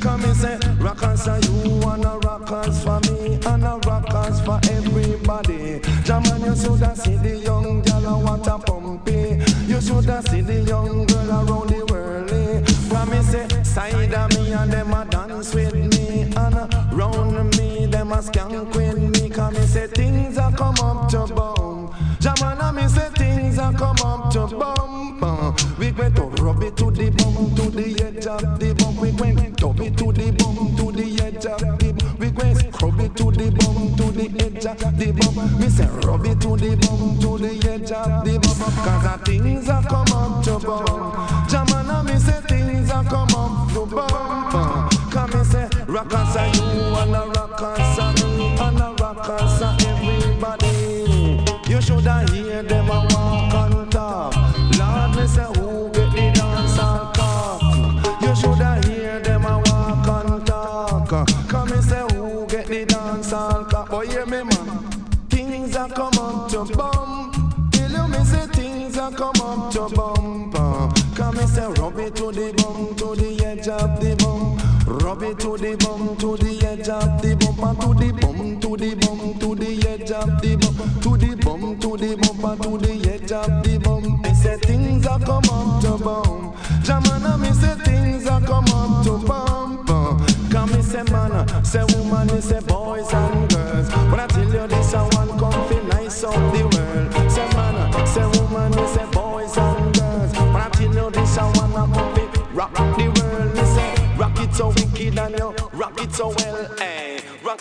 [0.00, 4.60] Come and say rockers are you and a rockers for me and a rockers for
[4.70, 5.80] everybody.
[6.04, 9.42] Jaman, you shoulda see the young gal a a pumpy.
[9.66, 12.30] You shoulda see the young girl around the world.
[12.90, 17.86] Come and say side of me and them a dance with me and round me
[17.86, 19.30] them a skank with me.
[19.30, 21.67] Come and say things a come up to bum.
[23.68, 25.22] A come up to bum.
[25.22, 28.96] Uh, We went to rub it to the bum, to the edge of the bum.
[28.96, 32.18] We went dub it to the bum, to the edge of the bum.
[32.18, 35.60] We went scrub it to the bum, to the edge of the bum.
[35.60, 38.58] Me say rub it to the bum, to the edge of the bum.
[38.84, 41.12] Cause the things a come up to bum.
[41.48, 44.08] Jamana me say things a come up to bum.
[44.10, 46.62] Uh, Come me say rockers are you
[47.00, 51.44] and a rockers are me and a rockers are everybody.
[51.68, 52.77] You shoulda hear them
[77.58, 81.16] bum, and to the bum, to the bum, to the edge of the bum, to
[81.16, 84.20] the bum, to the bum, and to the edge of the bum.
[84.22, 86.54] Me say things a come up to bum.
[86.82, 89.88] Jamana me say things a come up to bump.
[89.90, 90.16] Uh,
[90.50, 93.88] Come me say man, uh, say woman, me say boys and girls.
[94.10, 97.30] When I tell you this, I want comfy nice of the world.
[97.30, 100.32] Say man, uh, say woman, me say boys and girls.
[100.38, 103.54] When I tell you this, I wanna comfy rock the world.
[103.54, 106.77] Me say rock it so wicked and you rock it so well.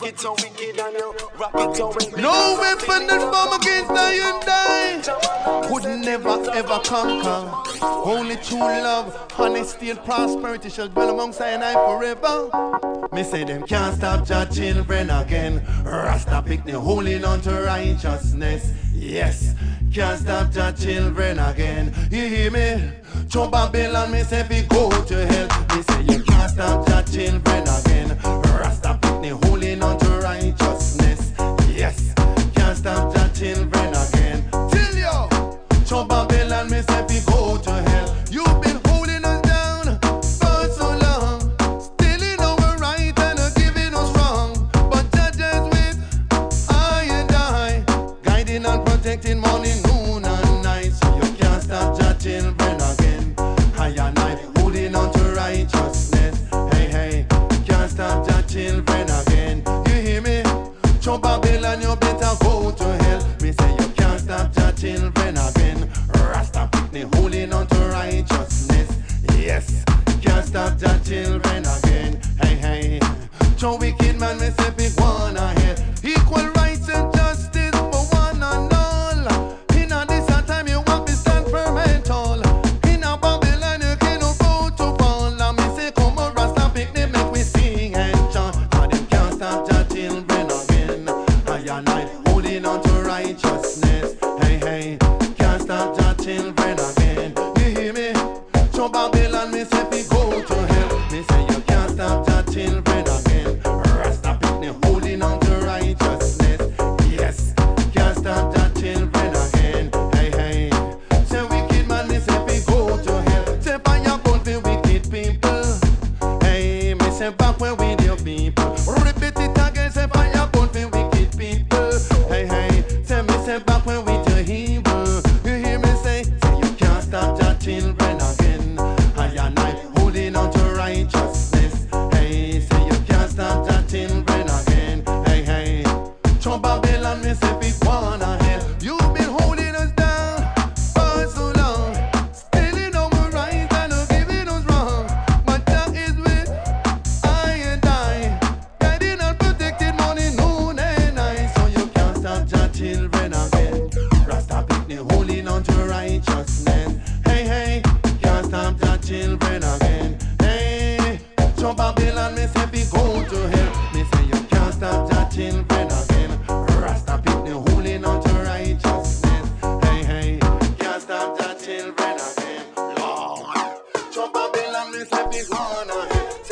[0.07, 2.21] It so wicked and you rock it so well.
[2.21, 7.51] No weapon that form against the die could never ever conquer.
[7.83, 13.09] Only true love, honesty, and prosperity shall dwell alongside and I forever.
[13.11, 15.61] Me say them can't stop your children again.
[15.83, 18.71] Rasta pick the holding on to righteousness.
[18.93, 19.55] Yes,
[19.93, 21.93] can't stop your children again.
[22.09, 22.93] You hear me?
[23.29, 25.47] Show Babylon, me say we go to hell.
[25.75, 28.17] Me say you can't stop your children again.
[28.23, 29.56] Rasta pick the holding
[32.87, 33.86] stop your children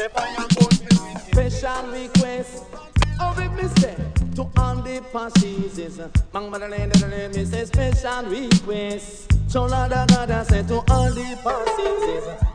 [0.09, 0.67] Fire go
[1.31, 2.63] Special request.
[3.19, 3.95] Oh, if me say
[4.35, 5.97] to all the passes,
[6.33, 9.31] Mang Madalene, me special request.
[9.47, 12.45] So la da da da say to all the passes.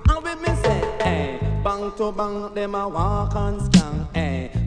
[1.03, 4.00] Hey, eh, bang to bang, them a walk and hey.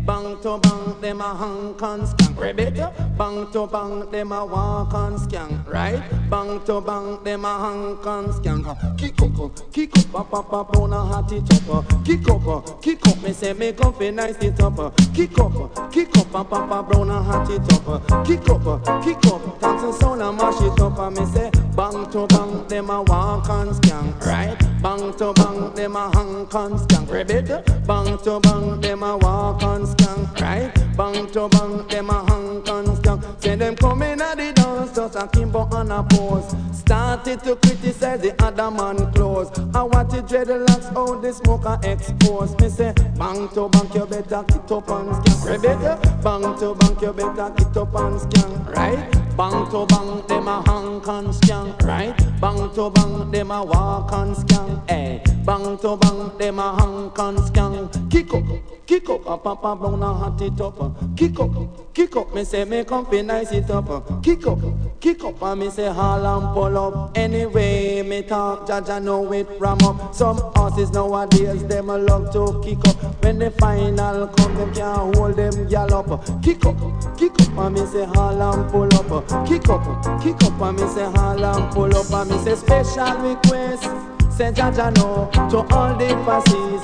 [0.06, 2.36] Bang to bang, them a hang and scan.
[2.36, 2.76] Ribbit,
[3.18, 6.04] bang to bang, them a walk and scan, right?
[6.30, 8.64] Bang to bang, them a hang and scan.
[8.97, 11.86] Kick up, kick up, pop pop pop, on a hot it up.
[12.04, 14.93] Kick up, kick up, me say come fi nice it up.
[15.14, 18.26] Kick up, kick up, pop, brown and hot it up.
[18.26, 20.99] Kick up, kick up, dance and sound and mash it up.
[20.99, 24.58] And me say bang to bang, them a walk and scan, right?
[24.82, 27.06] Bang to bang, them a hang and scan.
[27.08, 30.72] Ribbit, bang to bang, them a walk and scan, right?
[30.98, 32.64] Bang to bang, them a hang
[32.96, 33.41] scan.
[33.41, 36.56] Say them come in at the dance, just a Kimbo and a pose.
[36.72, 39.52] Started to criticize the other man clothes.
[39.74, 42.58] I want the dreadlocks out the smoker expose.
[42.60, 45.62] Me say, bang to bang, you better get up and scan.
[45.62, 49.12] Ribbit, bang to bang, you better get up and scan, right?
[49.38, 52.16] Bang to bang, them a hang and scan, right?
[52.39, 55.20] Bang to bang, them a walk and scan, eh?
[55.46, 58.10] Bang to bang, them a hang and scan.
[58.10, 58.44] Kick up,
[58.86, 61.17] kick up, a papa brown and hot it up.
[61.17, 64.23] Kick up, kick up, me say me come nice it up.
[64.23, 64.59] Kick up,
[64.99, 67.17] kick up, and me say haul and pull up.
[67.17, 70.13] Anyway, me talk, Jaja know it ram up.
[70.13, 73.23] Some horses nowadays, them a love to kick up.
[73.23, 76.43] When the final come, them can't hold them gal up.
[76.43, 79.47] Kick up, kick up, and me say haul and pull up.
[79.47, 82.11] Kick up, kick up, and me say haul and pull up.
[82.11, 84.12] And me say special request.
[84.36, 86.84] Say Jaja no to all the passes.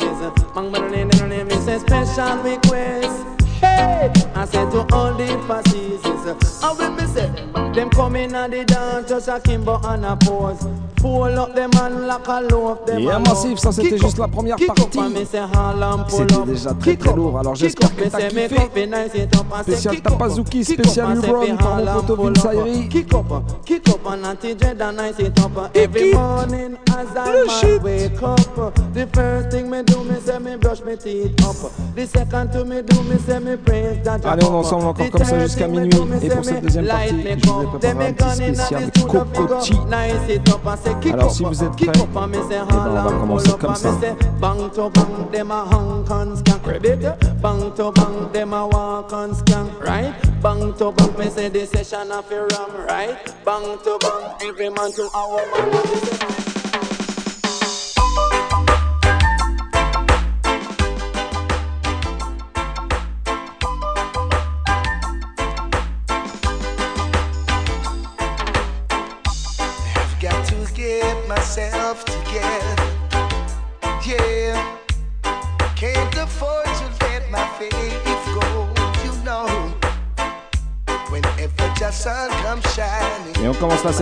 [0.55, 3.41] Mang Madalene, me say special request.
[3.59, 6.63] Hey, I said to all the passes.
[6.63, 7.27] I will be say
[7.73, 10.88] them coming at the dance just a Kimbo and a pose.
[11.01, 12.99] Pull up them and like a loaf them.
[12.99, 14.99] Yeah, and Massif, ça c'était Kick juste up, la première kick up, partie.
[14.99, 16.45] and me say haul and pull C'était up.
[16.45, 18.41] déjà très Kick très up, lourd, alors kick j'espère up, que me t'as say me
[18.47, 18.55] kiffé.
[18.55, 21.11] come fi nice it up and say Spécial kick up, Tappa Zukie, kick spécial up
[21.15, 22.53] and say Lubron fi par haul mon and poteau pull Vince up.
[22.53, 22.87] Irie.
[22.89, 25.71] Kick up, kick up and auntie Jeda nice it up.
[25.75, 30.57] Every morning as I man wake up, the first thing me do me say me
[30.57, 31.71] brush me teeth up.
[31.95, 35.09] The second to me do me say me praise that Allez, on est ensemble encore
[35.11, 35.89] comme ça jusqu'à minuit.
[36.21, 39.77] Et pour cette deuxième partie, je vous ai préparé un petit spécial Cocoa Tea.
[41.13, 42.29] Alors, si vous êtes prêts, eh ben,
[42.69, 43.89] on va commencer comme ça.
[44.39, 46.99] Bang to bang, them a hang and skank, ribbit.
[47.41, 50.13] Bang to bang, them a walk and skank, right?
[50.41, 53.17] Bang to bang, me say the session of a ram, right?
[53.45, 56.48] Bang to bang, every man to our man.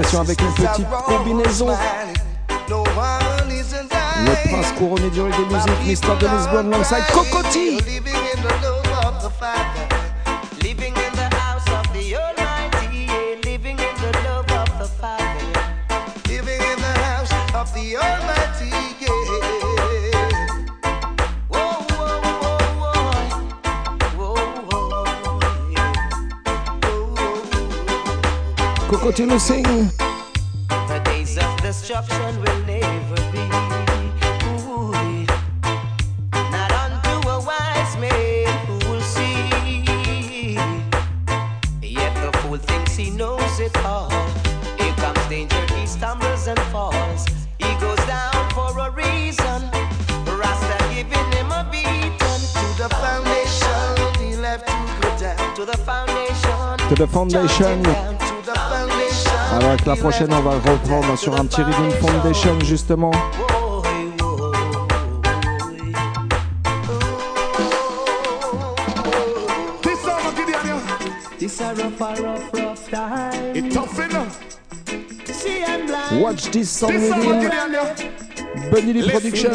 [0.03, 1.69] Session avec une petite combinaison.
[2.69, 6.17] Le prince couronné du reggae music, Mr.
[6.19, 7.77] Dennis Brown alongside Cocotti.
[29.20, 29.26] Yeah.
[29.26, 29.63] Cocotello sing.
[30.70, 33.39] The days of destruction will never be.
[34.47, 34.91] Ooh,
[36.51, 40.53] not unto a wise man who will see.
[41.82, 44.09] Yet the fool thinks he knows it all.
[44.78, 47.26] Here comes danger, he stumbles and falls.
[47.59, 49.70] He goes down for a reason.
[50.26, 52.11] Rasta giving him a beating.
[52.20, 55.55] To the foundation, he left to go down.
[55.55, 56.78] To the foundation.
[56.89, 58.16] To the foundation.
[59.60, 63.12] Avec la prochaine, on va reprendre sur un petit Rhythm Foundation justement.
[76.22, 77.49] Watch this song with him.
[78.72, 79.51] Bunny Lee Production.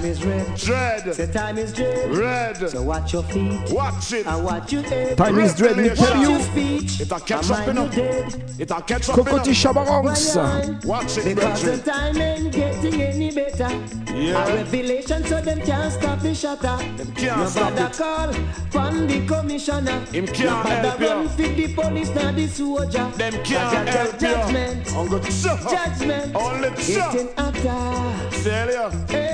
[0.00, 0.56] Time is red.
[0.56, 2.10] dread, Say time is dread.
[2.16, 2.70] red.
[2.70, 4.26] So watch your feet Watch it.
[4.26, 5.18] and watch your head.
[5.18, 6.30] Time is dread, me tell you.
[6.30, 7.00] your speech.
[7.02, 7.94] It'll catch up mind enough.
[7.94, 8.54] your dead.
[8.58, 9.76] It'll catch up Cocoa Tea enough.
[9.76, 10.84] Shabarangs.
[10.86, 13.68] Watch it, Because the time ain't getting any better.
[14.14, 14.42] Yeah.
[14.48, 16.78] A revelation so them can't stop the shutter.
[16.96, 17.92] Them can't no stop bother it.
[17.92, 18.32] call
[18.70, 20.00] from the commissioner.
[20.12, 21.08] Him can't bother help you.
[21.08, 23.10] run for the police nor the soldier.
[23.18, 24.28] Them can't the help you.
[24.28, 24.94] judgment.
[24.96, 25.24] I'm good.
[25.24, 26.34] Judgment.
[26.34, 28.40] Only Getting hotter.
[28.42, 28.98] Tell you.
[29.08, 29.29] Hey.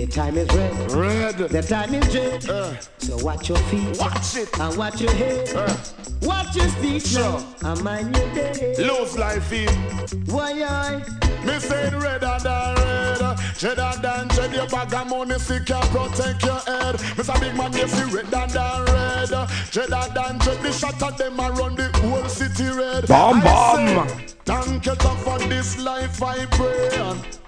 [0.00, 0.92] The time is red.
[0.92, 1.36] Red.
[1.38, 2.48] The time is red.
[2.48, 4.48] Uh, So watch your feet watch it.
[4.58, 5.54] and watch your head.
[5.54, 5.76] Uh,
[6.22, 7.38] Watch your speech Sure.
[7.62, 8.74] now and mind your day.
[8.78, 9.68] lose life in.
[10.26, 10.96] Why I?
[11.44, 15.82] Me say it redder than red Cheddar than cheddar Your bag of money still can
[15.88, 17.40] protect your head Mr.
[17.40, 21.50] Big Man, you see redder than red Cheddar than cheddar The shot of them a
[21.52, 24.08] run the whole city red Bam, I bam.
[24.08, 24.94] say, Thank you
[25.24, 26.88] for this life I pray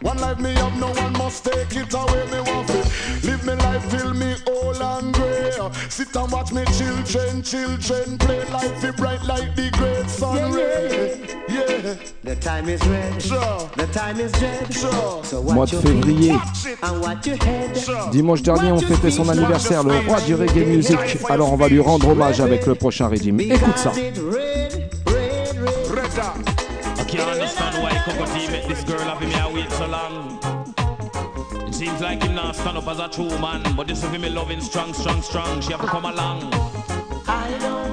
[0.03, 3.55] One life me have, no one must take it away Me want to live me
[3.55, 5.51] life till me old and grey
[5.89, 10.55] Sit and watch me children, children Play life it bright like the great sun Yeah,
[10.55, 13.21] ray Yeah, The time is red.
[13.21, 14.73] sure, The time is red.
[14.73, 16.39] sure So Mois de février.
[16.85, 18.13] and watch your head.
[18.13, 20.99] Dimanche dernier, on fêtait son anniversaire, le roi du reggae music.
[21.29, 23.41] Alors on va lui rendre hommage avec le prochain régime.
[23.41, 23.91] Écoute ça.
[23.91, 25.57] Because it red, red,
[25.91, 26.52] red.
[27.13, 30.39] Can't understand why Cocoa Tea make this girl have him here wait so long.
[31.69, 34.31] It seems like him not stand up as a true man, but this him me
[34.31, 35.61] loving strong, strong, strong.
[35.61, 36.51] She have to come along.
[37.29, 37.92] I don't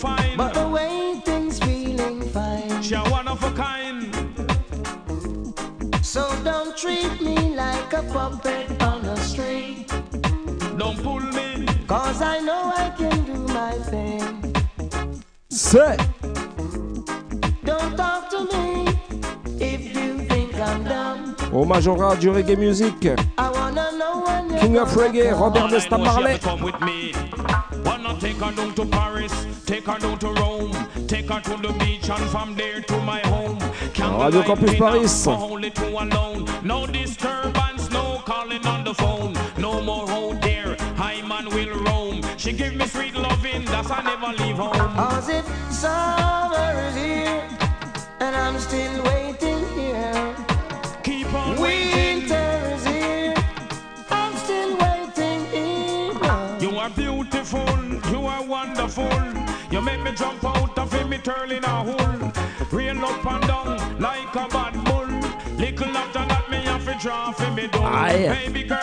[0.00, 0.36] fine.
[0.36, 2.82] But the way things feeling fine.
[2.82, 4.08] She a one of a kind.
[6.02, 9.84] So don't treat me like a puppet on a string.
[10.78, 11.66] Don't pull me.
[11.86, 14.54] Cause I know I can do my thing.
[15.50, 15.98] C'est
[17.64, 18.86] Don't talk to me
[19.60, 21.36] if you think I'm dumb.
[21.52, 22.94] hommage au du reggae music.
[23.04, 26.40] I wanna know when you're King of reggae, Robert Marley.
[28.10, 28.56] Have to come with me.
[28.56, 31.72] Wanna take her down to Paris, take her down to Rome, take her to the
[31.78, 33.58] beach and from there to my home.
[33.98, 35.26] Radio Campus Paris.
[35.26, 36.46] Only two alone.
[36.62, 39.34] No disturbance, no calling on the phone.
[39.58, 40.76] No more out there.
[40.96, 42.22] High man will roam.
[42.36, 44.72] She give me sweet loving, that's I never leave home.
[44.72, 47.48] Cause if summer is here
[48.20, 49.19] and I'm still waiting
[58.98, 59.42] are wonderful.
[59.70, 62.32] You make me jump out of me turn in a hole.
[62.70, 65.06] Rain up and down like a bad bull.
[65.58, 67.82] Little after that, me have to draw for me door.
[67.82, 68.28] Aïe.
[68.28, 68.78] Baby girl,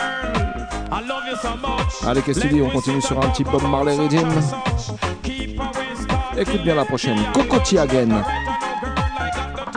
[0.90, 2.02] I love you so much.
[2.06, 2.62] Allez, qu'est-ce que tu dis?
[2.62, 4.28] On continue sur un petit Bob Marley Rhythm.
[6.36, 7.18] Écoute bien la prochaine.
[7.34, 8.10] Cocotti again.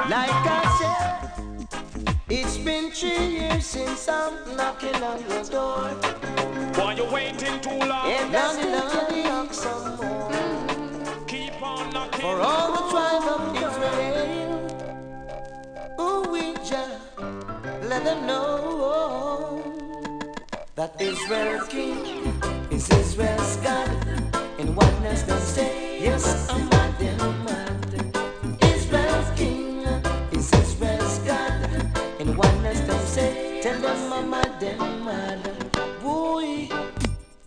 [0.10, 1.30] Like I said,
[2.30, 5.90] it's been three years since I'm knocking on your door.
[6.76, 8.06] Why you waiting too long?
[8.06, 9.21] And I still
[12.32, 14.52] for all the tribes of Israel.
[16.00, 16.44] Ooh, we
[17.92, 19.62] let them know
[20.76, 21.98] that Israel's King
[22.72, 23.90] is Israel's God.
[24.60, 25.72] In oneness, they say,
[26.08, 26.70] Yes, I'm
[28.74, 29.84] Israel's King
[30.38, 31.54] is Israel's God.
[32.22, 34.44] In oneness, they say, Tell them I'm a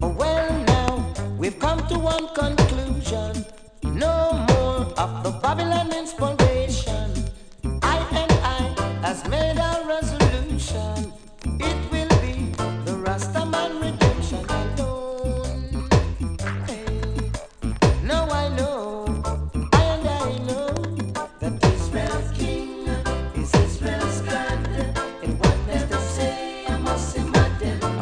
[0.02, 0.90] oh, Well, now
[1.38, 2.63] we've come to one country.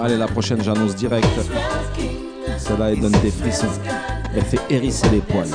[0.04, 1.28] Allez la prochaine j'annonce direct.
[2.58, 3.68] Cela et donne des frissons.
[4.34, 5.46] Elle fait hérisser les poils.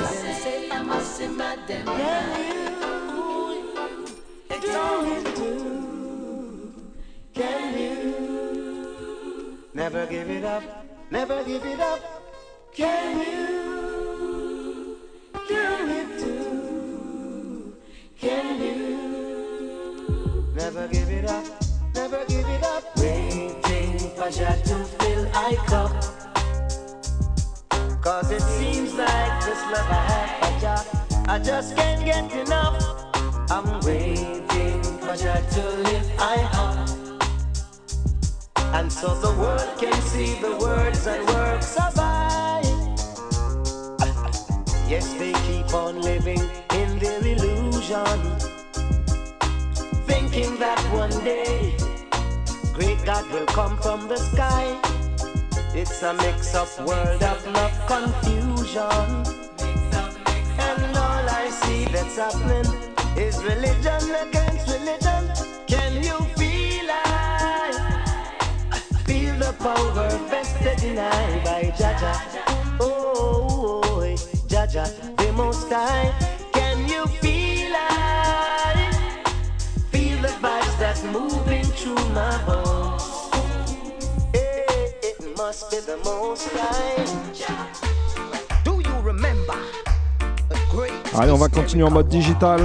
[91.84, 92.61] en mode digital.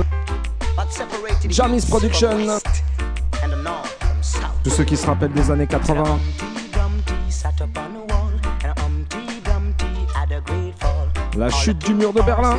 [1.48, 2.30] Jamis Production.
[4.64, 6.18] Tous ceux qui se rappellent des années 80.
[11.36, 12.58] La chute du mur de Berlin.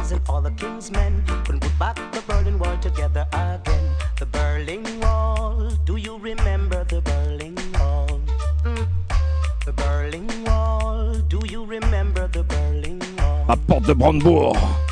[13.48, 14.83] La porte de Brandebourg.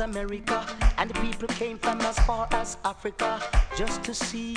[0.00, 0.64] America,
[0.98, 3.40] and the people came from as far as Africa
[3.76, 4.54] just to see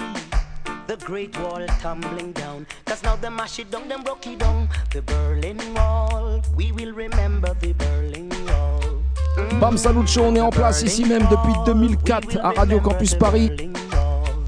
[0.88, 2.66] the Great Wall tumbling down.
[2.86, 4.70] Cause now they mash it down, them broke it down.
[4.92, 9.04] The Berlin Wall, we will remember the Berlin Wall.
[9.38, 13.16] Mm, Bam Salucho, on est en place Berlin ici même depuis 2004 à Radio Campus
[13.16, 13.52] Paris.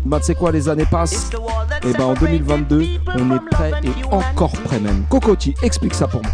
[0.05, 1.31] Bah, tu sais quoi, les années passent.
[1.83, 5.03] Et eh ben bah, en 2022, on est prêt et encore prêt même.
[5.09, 6.31] Cocotti, explique ça pour moi.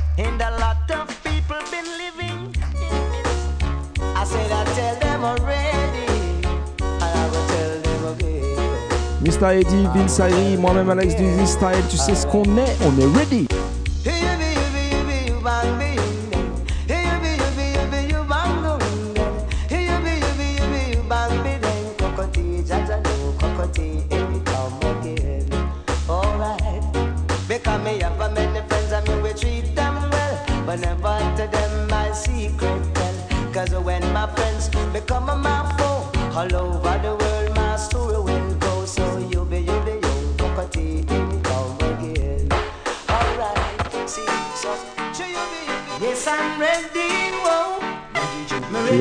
[9.22, 9.52] Mr.
[9.52, 13.48] Eddie, Vince Irie, moi-même Alex du V-Style, tu sais ce qu'on est, on est ready.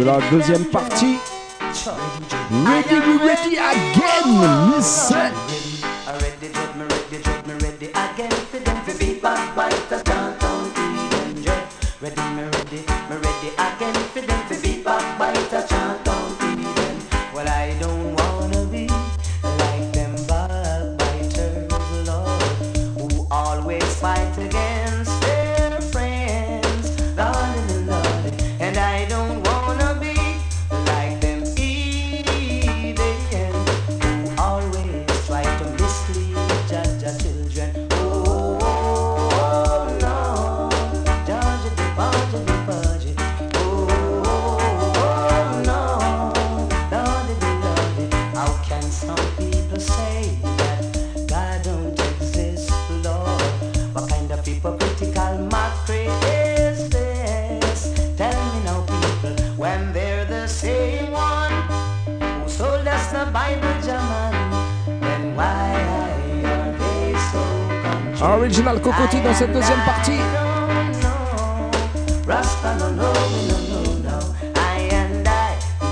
[0.00, 1.18] de la deuxième partie.
[2.50, 5.12] Ready, ready again, Miss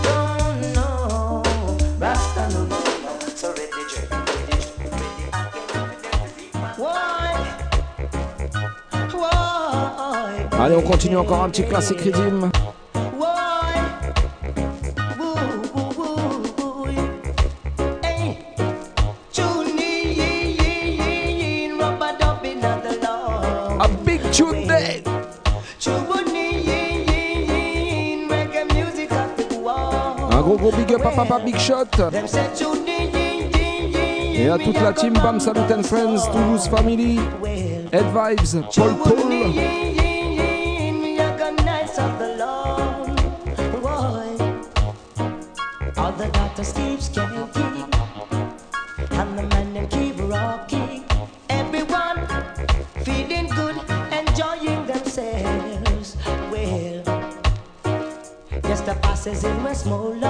[0.03, 1.43] don't know.
[1.99, 3.18] Rasta no no no.
[3.35, 4.09] So ready, ready,
[4.79, 5.31] ready.
[6.76, 7.33] Why?
[9.14, 10.49] Why?
[10.61, 12.51] Allez, on continue encore un petit classique rythme.
[31.18, 31.98] Papa Big Shot.
[34.34, 37.18] Et à toute la team Bam Salute and Friends, Toulouse Family,
[37.90, 39.18] Ed Vibes, Paul Paul.
[42.00, 42.18] of
[60.20, 60.28] the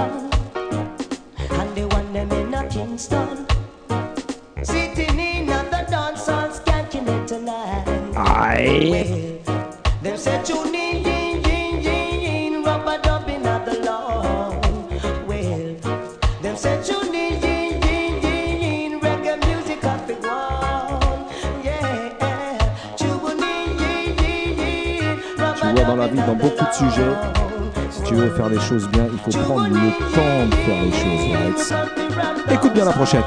[33.09, 33.25] prochaine.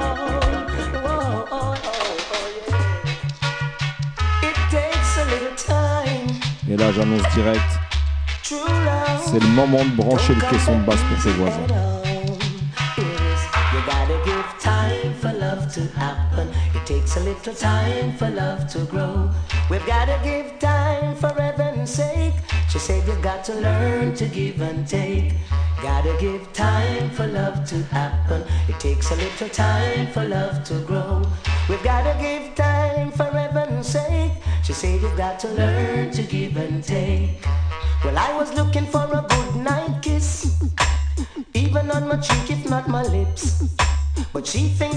[6.69, 7.59] Et là, j'annonce direct,
[8.43, 11.57] c'est le moment de brancher le caisson de basse pour tes voisins.
[16.83, 19.29] Takes a little time for love to grow.
[19.69, 22.33] We've gotta give time for heaven's sake.
[22.69, 25.31] She said you got to learn to give and take.
[25.81, 28.43] Gotta give time for love to happen.
[28.67, 31.23] It takes a little time for love to grow.
[31.67, 34.31] We've gotta give time for heaven's sake.
[34.63, 37.43] She said you got to learn to give and take.
[38.03, 40.61] Well, I was looking for a good night kiss.
[41.55, 43.63] Even on my cheek, if not my lips.
[44.33, 44.90] But she thinks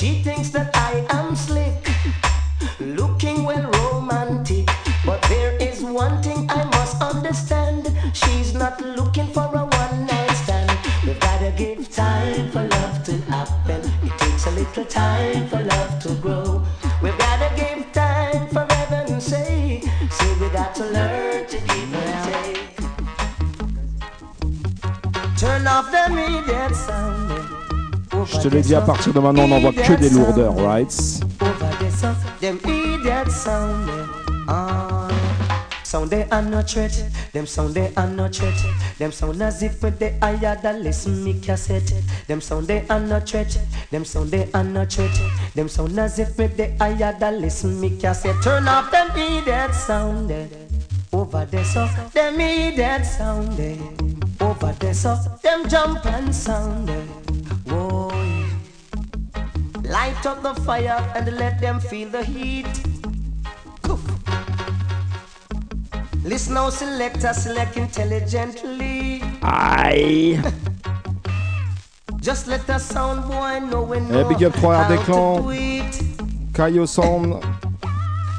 [0.00, 1.86] she thinks that I am slick,
[2.80, 4.66] looking well romantic.
[5.04, 7.94] But there is one thing I must understand.
[8.14, 10.70] She's not looking for a one night stand.
[11.04, 13.82] We've gotta give time for love to happen.
[14.02, 15.69] It takes a little time for love
[28.50, 30.92] te l'ai dit, à partir de maintenant, on n'envoie que des lourdeurs, right?
[32.42, 33.30] Idiot
[35.84, 38.54] sound they are not threat, them sound they are not threat,
[38.98, 41.92] them sound as if with the higher than listen me cassette.
[42.28, 43.58] Them sound they are not threat,
[43.90, 45.10] them sound they are not threat,
[45.54, 48.40] them sound as if with the higher than listen me cassette.
[48.42, 50.32] Turn off them idiot sound
[51.12, 53.58] over there so, them idiot sound
[54.40, 56.88] over there so, them jump and sound.
[60.00, 60.06] Whoa.
[60.06, 62.66] Light up the fire and let them feel the heat.
[63.82, 64.00] Coof.
[66.24, 69.20] Listen now, selector, select intelligently.
[69.42, 70.40] Aïe
[72.20, 75.42] Just let the sound boy know when Eh, big up 3 how des to clans,
[75.44, 76.52] do it.
[76.52, 77.42] Kayo Sound,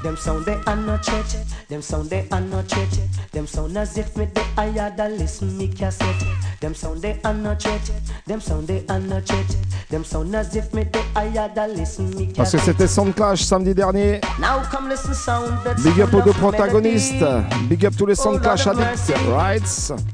[0.04, 1.36] Them sound they are not threat.
[1.72, 3.00] Them sound they are not threat.
[3.32, 6.22] Them sound as if me the higher than listen me cassette.
[6.60, 7.90] Them sound they are not threat.
[8.28, 9.56] Them sound they are not threat.
[9.90, 12.76] Them sound as if me the higher than listen me parce que cassette.
[12.78, 14.20] c'était Sound Clash samedi dernier.
[14.38, 17.24] Now come listen sound that's Big up aux deux protagonistes,
[17.70, 19.30] big up tous les Sound Clash addicts, mercy.
[19.30, 19.64] right?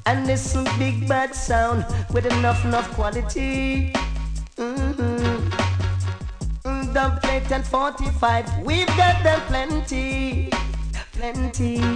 [0.05, 1.83] And listen big bad sound
[2.13, 3.93] with enough enough quality.
[4.57, 5.49] Mm-hmm.
[6.65, 10.51] Mm, plate and 45, we've got them plenty.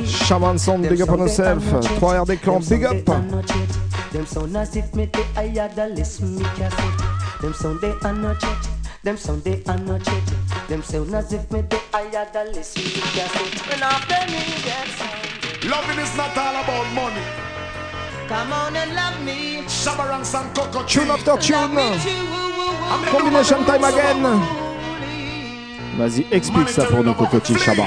[0.08, 1.64] Shaman Sound, big up on yourself,
[2.00, 3.06] 3 des clans, big up
[4.12, 7.42] Them sound as if me the higher the listen me cassette.
[7.42, 8.70] Them sound they are not yet.
[9.04, 10.34] Them sound they are not yet.
[10.68, 13.68] Them sound as if me the higher the listen me cassette.
[13.70, 15.64] When after me that sound.
[15.72, 17.24] Loving is not all about money.
[18.28, 19.64] Come on and love me.
[19.68, 21.78] Shabarangs and cocoa Tune after tune.
[23.10, 24.42] Combination time again.
[25.98, 27.86] Vas-y, explique ça pour nous, Cocotti Shabba.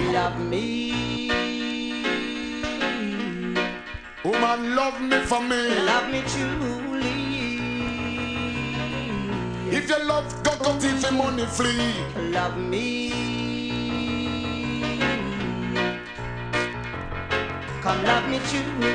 [4.25, 5.85] Woman, love me for me.
[5.85, 7.59] love me truly.
[9.71, 11.93] If you love cocotte, if your money flee.
[12.31, 13.11] Love me.
[17.83, 18.95] Come love me truly.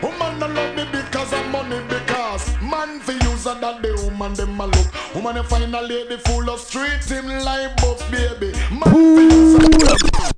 [0.00, 4.32] Woman no love me because of money because man for use a that the woman
[4.32, 5.14] them a look.
[5.14, 8.54] Woman you find a lady full of street him like buff baby.
[8.70, 10.35] Man for use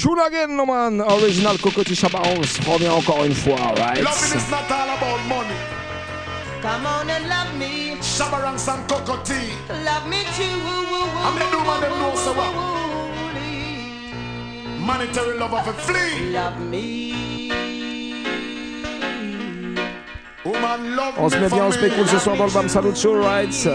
[0.00, 0.98] Tune again, no man.
[1.02, 4.02] Original on se revient encore une fois, right?
[4.02, 5.54] Loving is not all about money.
[6.62, 7.96] Come on and love me.
[8.00, 9.52] Shabba ranks and cocotte.
[9.84, 10.56] Love me too.
[11.20, 12.54] I mean, do man them know so what?
[14.80, 16.30] Monetary love of a flea.
[16.32, 17.50] Love me.
[20.46, 22.08] Woman love On se me met bien, on se met cool me.
[22.08, 23.68] ce soir dans le Bam Salut Show, right?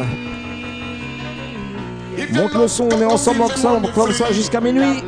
[2.31, 5.03] Monte le son, on est ensemble comme ça, on comme ça jusqu'à minuit.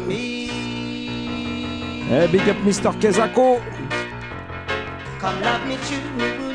[2.09, 2.93] Eh, big up Mr.
[3.01, 3.59] Kezako.
[5.19, 6.46] Come love me truly.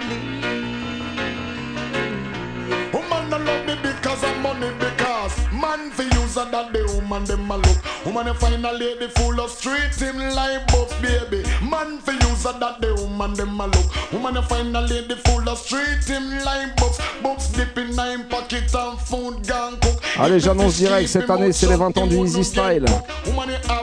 [6.43, 8.07] For use a that the woman them a look.
[8.07, 11.43] Woman you find a lady full of street him like buff baby.
[11.63, 14.13] Man for use a that the woman them a look.
[14.13, 16.99] Woman you find a lady full of street him like buffs.
[17.23, 20.01] Buffs dip in nine pocket and food gang cook.
[20.19, 22.85] Allez, j'annonce direct, cette année c'est les 20 ans du Easy Style.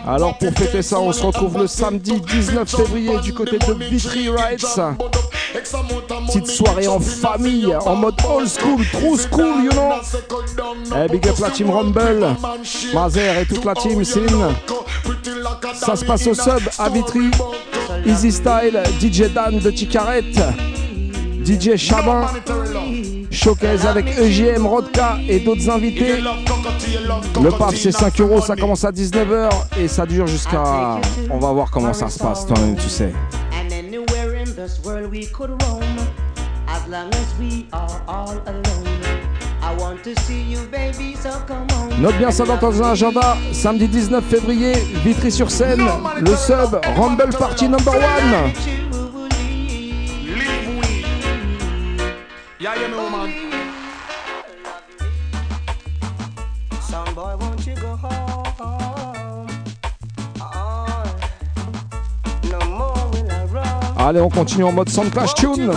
[0.07, 4.30] Alors pour fêter ça, on se retrouve le samedi 19 février du côté de Vitry
[4.30, 4.66] Rides.
[6.28, 9.93] Petite soirée en famille, en mode old school, true school, you know.
[10.95, 12.36] Eh, big up la team Rumble,
[12.93, 14.22] Mazer et toute la team Sin.
[15.74, 17.32] Ça se passe au sub à Vitry.
[18.06, 20.24] Easy Style, DJ Dan de Ticaret,
[21.43, 22.28] DJ Chabin,
[23.32, 26.22] Showcase avec EGM, Rodka et d'autres invités.
[27.41, 31.00] Le pape c'est 5 euros, ça commence à 19h et ça dure jusqu'à...
[31.30, 33.14] On va voir comment ça se passe toi-même, tu sais.
[33.54, 35.82] And anywhere in this world we could roam,
[36.68, 39.18] as long as we are all alone.
[41.99, 45.86] Note bien ça dans ton agenda, samedi 19 février, Vitry-sur-Seine,
[46.22, 48.53] le sub, Rumble Party number one.
[52.61, 53.32] Yeah, yeah, me woman.
[56.82, 59.47] Sound boy, won't you go home?
[60.41, 61.03] Oh,
[62.51, 63.97] no more will I run.
[63.97, 65.72] Allez, on continue en mode Sound Clash Tune.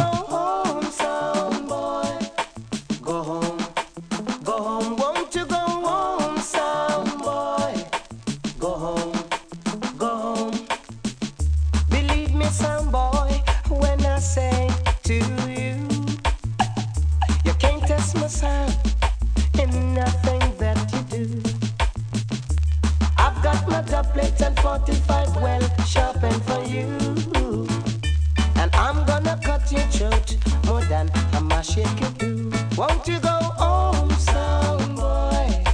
[31.75, 32.51] Do.
[32.77, 35.65] Won't you go home, sound boy?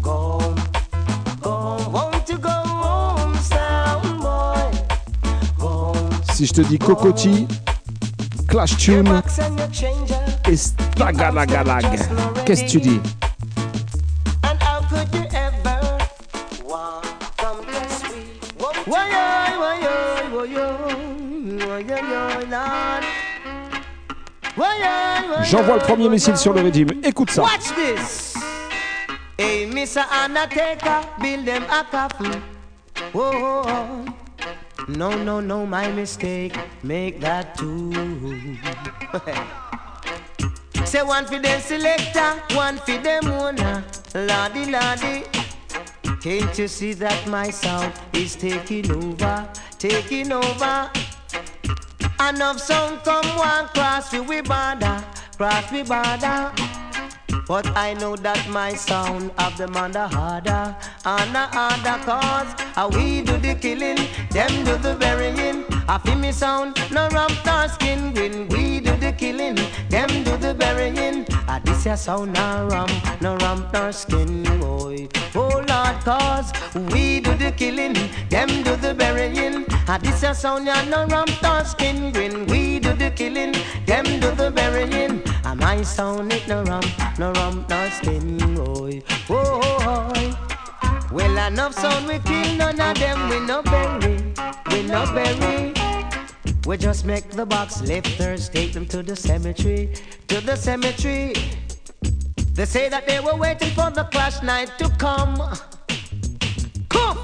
[0.00, 0.56] Go home,
[1.40, 1.92] go home.
[1.92, 4.70] Won't you go home, sound boy?
[5.58, 6.10] Go home.
[6.32, 7.46] Si je te dis Cocotti,
[8.48, 9.22] Clash Tune
[10.48, 11.86] et Stagalagalag,
[12.44, 13.00] qu'est-ce que tu dis?
[25.52, 26.88] J'envoie le premier missile sur le régime.
[27.04, 27.42] Écoute ça.
[27.42, 28.34] Watch this.
[29.38, 30.00] Hey, Mr.
[30.24, 32.40] Undertaker, build them a coffin.
[33.12, 34.06] Whoa, whoa, whoa.
[34.88, 36.56] No, no, no, my mistake.
[36.82, 37.92] Make that two.
[40.86, 43.84] Say one for them selector, one for them owner.
[44.14, 45.24] Lordy, lordy.
[46.22, 49.46] Can't you see that my sound is taking over,
[49.78, 50.90] taking over?
[52.26, 55.04] Enough sound come one cross we we border,
[55.42, 56.52] cross we border.
[57.48, 63.22] But I know that my sound of them under harder, under harder cause how we
[63.22, 63.98] do the killing,
[64.30, 65.64] them do the burying.
[65.88, 69.58] I feel me sound, no rump nor skin when we do the killing,
[69.88, 71.26] them do the burying.
[71.48, 72.90] Ah, this ya sound no rump,
[73.20, 75.08] no rump nor skin, boy.
[75.34, 76.52] Oh Lord, cause
[76.92, 77.94] we do the killing,
[78.30, 79.66] them do the burying.
[79.88, 83.54] Ah, this ya sound ya no rump nor skin when we do the killing,
[83.86, 85.22] them do the burying.
[85.44, 86.86] Ah, my sound it no rump,
[87.18, 89.02] no rump nor skin, boy.
[89.28, 90.12] Oh,
[91.10, 94.16] well enough sound we kill, none of them we no bury,
[94.70, 95.81] we no bury.
[96.64, 99.94] We just make the box lifters, take them to the cemetery,
[100.28, 101.34] to the cemetery.
[102.52, 105.36] They say that they were waiting for the clash night to come.
[106.88, 107.18] Come!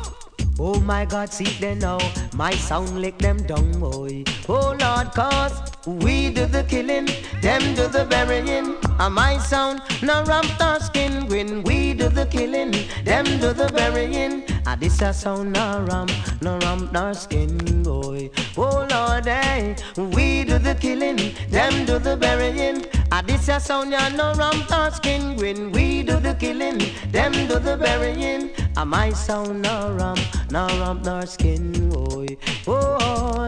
[0.61, 1.99] Oh my God, see them now.
[2.35, 4.25] My sound lick them down, boy.
[4.49, 5.55] Oh Lord, cause
[5.87, 7.07] we do the killing,
[7.41, 8.75] them do the burying.
[8.99, 12.73] And my sound, no ramp nor skin when we do the killing,
[13.05, 14.43] them do the burying.
[14.67, 16.11] And this a sound, no ramp,
[16.43, 18.31] no ramp nor skin, boy.
[18.57, 22.85] Oh Lord, hey, we do the killing, them do the burying.
[23.11, 26.79] And this a sound, ya no nor skin when we do the killing,
[27.11, 28.51] them do the burying.
[28.77, 30.21] And my sound, no ramp,
[30.51, 32.37] no ramp nor skin, boy.
[32.67, 33.39] Oh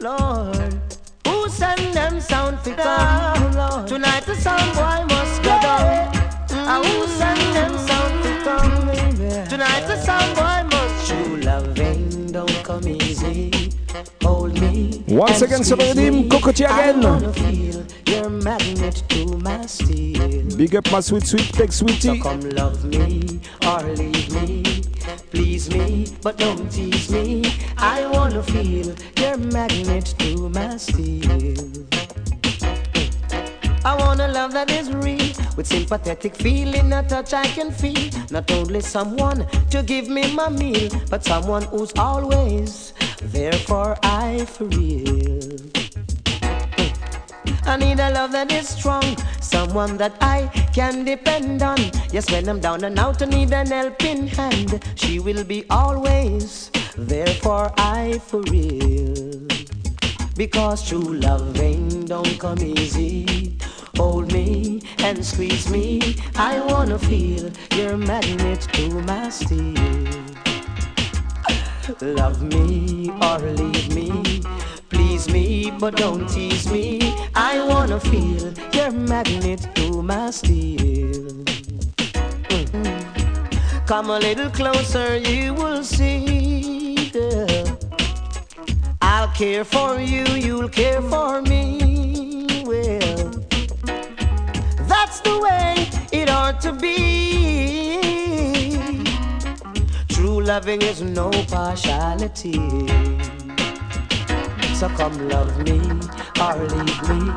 [0.00, 0.74] Lord.
[1.26, 3.86] Who send them sound fi come?
[3.86, 6.10] Tonight the sound boy must go down.
[6.50, 9.48] Ah, who send them sound fi come?
[9.48, 11.08] Tonight the sound boy must.
[11.08, 13.53] True loving don't come easy.
[14.22, 15.04] Hold me.
[15.08, 16.28] Once again sur le squeeze rythme, me.
[16.28, 17.02] Cocoa Tea again.
[17.02, 20.56] wanna feel your magnet to my steel.
[20.56, 22.18] Big up my sweet sweet tech sweetie.
[22.18, 24.62] So Come love me or leave me.
[25.30, 27.44] Please me, but don't tease me.
[27.78, 31.84] I wanna feel your magnet to my steel.
[33.84, 38.10] I want a love that is real, with sympathetic feeling, a touch I can feel.
[38.30, 42.94] Not only someone to give me my meal, but someone who's always
[43.34, 45.58] there for I for real.
[47.66, 49.04] I need a love that is strong,
[49.40, 51.78] someone that I can depend on.
[52.12, 54.84] Yes, when I'm down and out, I need an helping hand.
[54.94, 59.48] She will be always there for I for real.
[60.36, 63.58] Because true loving don't come easy.
[63.96, 66.16] Hold me and squeeze me.
[66.36, 70.23] I wanna feel your magnet to my steel.
[72.00, 74.40] Love me or leave me.
[74.88, 77.14] Please me, but don't tease me.
[77.34, 81.44] I wanna feel your magnet to my steel.
[82.48, 83.86] Mm.
[83.86, 87.12] Come a little closer, you will see.
[89.02, 92.62] I'll care for you, you'll care for me.
[92.64, 93.30] Well,
[94.88, 98.33] that's the way it ought to be.
[100.44, 102.52] Loving is no partiality.
[104.74, 105.80] So come love me
[106.38, 107.32] or leave me.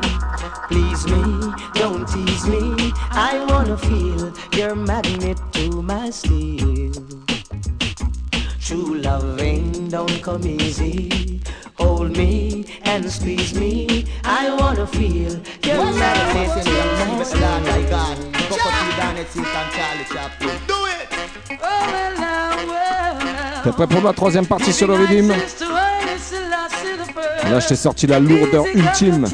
[0.68, 2.92] Please me, don't tease me.
[3.10, 6.92] I wanna feel your magnet to my steel.
[8.60, 11.40] True loving don't come easy.
[11.78, 14.04] Hold me and squeeze me.
[14.22, 15.32] I wanna feel
[15.64, 17.48] your magnet to my steel.
[20.66, 21.08] Do it!
[21.50, 22.47] Oh, well, now.
[23.68, 25.34] T'es prêt pour la troisième partie sur le rythme
[27.50, 29.26] Là, je t'ai sorti la lourdeur ultime.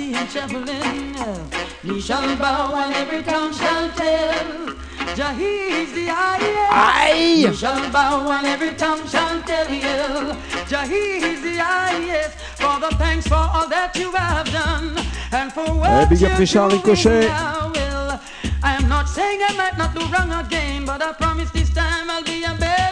[6.72, 7.48] Aïe
[15.84, 17.28] Allez, big Richard Ricochet
[19.04, 22.44] not saying I might not do wrong again, but I promise this time I'll be
[22.44, 22.83] a better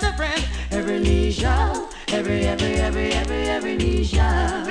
[0.93, 4.67] Every knee shall, every, every, every, every, every knee shall.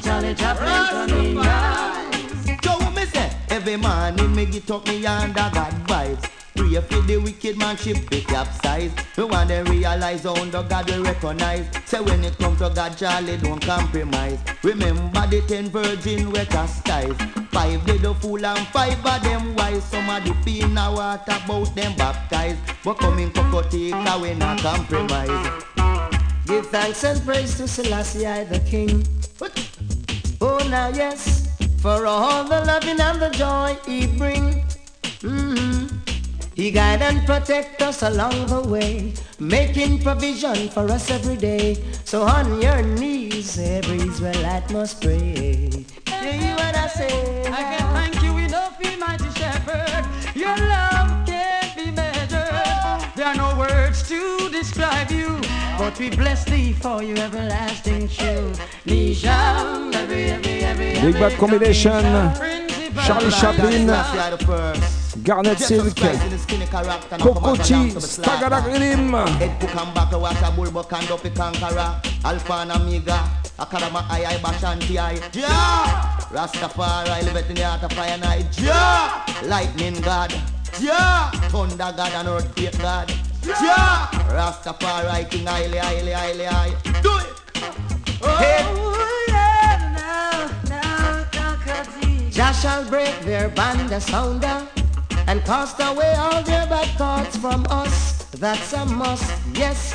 [0.00, 1.36] Charlie Chaplin coming.
[2.64, 3.30] So what me say?
[3.50, 6.35] Every morning me get up me under God vibes.
[6.56, 8.92] Pray for the wicked man ship be capsize.
[9.16, 11.66] We want them realize how under God we recognize.
[11.84, 14.38] Say when it come to God, Charlie don't compromise.
[14.62, 17.14] Remember the ten virgin we chastise.
[17.52, 19.84] Five did the fool and five of them wise.
[19.84, 22.58] Some of the pee in a water about them baptized.
[22.84, 25.62] But coming Cocotica we not compromise.
[26.46, 29.06] Give thanks and praise to Selassie I the King.
[30.40, 31.48] Oh, now yes,
[31.80, 34.64] for all the loving and the joy he bring.
[35.20, 35.95] Mhm.
[36.56, 41.76] He guide and protect us along the way, making provision for us every day.
[42.04, 45.68] So on your knees, every Israelite must pray.
[46.08, 47.42] You hear what I say?
[47.52, 50.06] I can thank you enough, you mighty shepherd.
[50.34, 53.12] Your love can't be measured.
[53.14, 55.38] There are no words to describe you,
[55.76, 58.58] but we bless thee for your everlasting truth.
[58.86, 62.00] Nisham, every, every, every, Big Bad Combination.
[63.04, 65.05] Charlie Chaplin.
[65.22, 65.94] Garnet Silk.
[67.18, 67.90] Cocoa Tea.
[67.96, 69.12] Stagarak Rhythm.
[69.12, 72.00] Head cook and back watch a bull buck and up a conqueror.
[72.24, 73.28] Alpha and Omega.
[73.58, 75.14] Akarama I I Bashanti I.
[75.32, 76.18] Ja!
[76.30, 78.60] Rastafari live it in the heart of fire night.
[78.60, 79.24] Ja!
[79.44, 80.32] Lightning God.
[80.80, 81.30] Ja!
[81.48, 83.10] Thunder God and earthquake God.
[83.44, 84.08] Ja!
[84.28, 86.74] Rastafari King highly highly highly high.
[87.02, 87.26] Do it!
[92.30, 94.68] Jah shall break their band asunder.
[95.26, 98.24] And cast away all their bad thoughts from us.
[98.30, 99.94] That's a must, yes.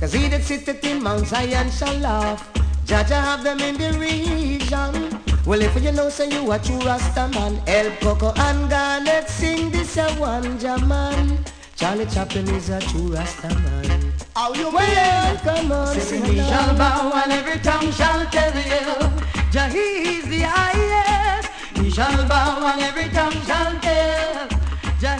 [0.00, 2.52] Cause he that sitteth in Mount Zion shall laugh.
[2.86, 5.20] Jaja have them in the region.
[5.46, 9.70] Well, if you know, say you a true Rasta man, El Coco and Garnet sing
[9.70, 11.38] this a one man.
[11.76, 14.12] Charlie Chaplin is a true Rasta man.
[14.34, 19.22] How you well, come on, sing we shall bow and every tongue shall tell you
[19.52, 21.50] Jah he is the highest.
[21.78, 24.61] We shall bow and every tongue shall tell
[25.02, 25.18] Fire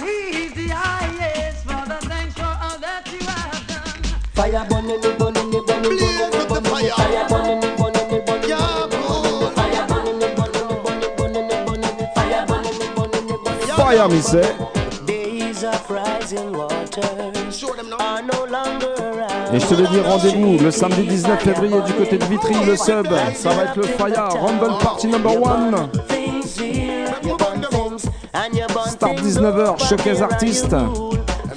[14.09, 14.21] me.
[15.05, 16.55] Days of rising
[17.99, 18.93] are no longer
[19.55, 22.75] et je te le dis, rendez-vous le samedi 19 février du côté de Vitry, le
[22.75, 23.07] sub.
[23.35, 25.91] Ça va être le Fire Rumble Party number 1.
[29.03, 30.71] Start things 19h, up, showcase artiste.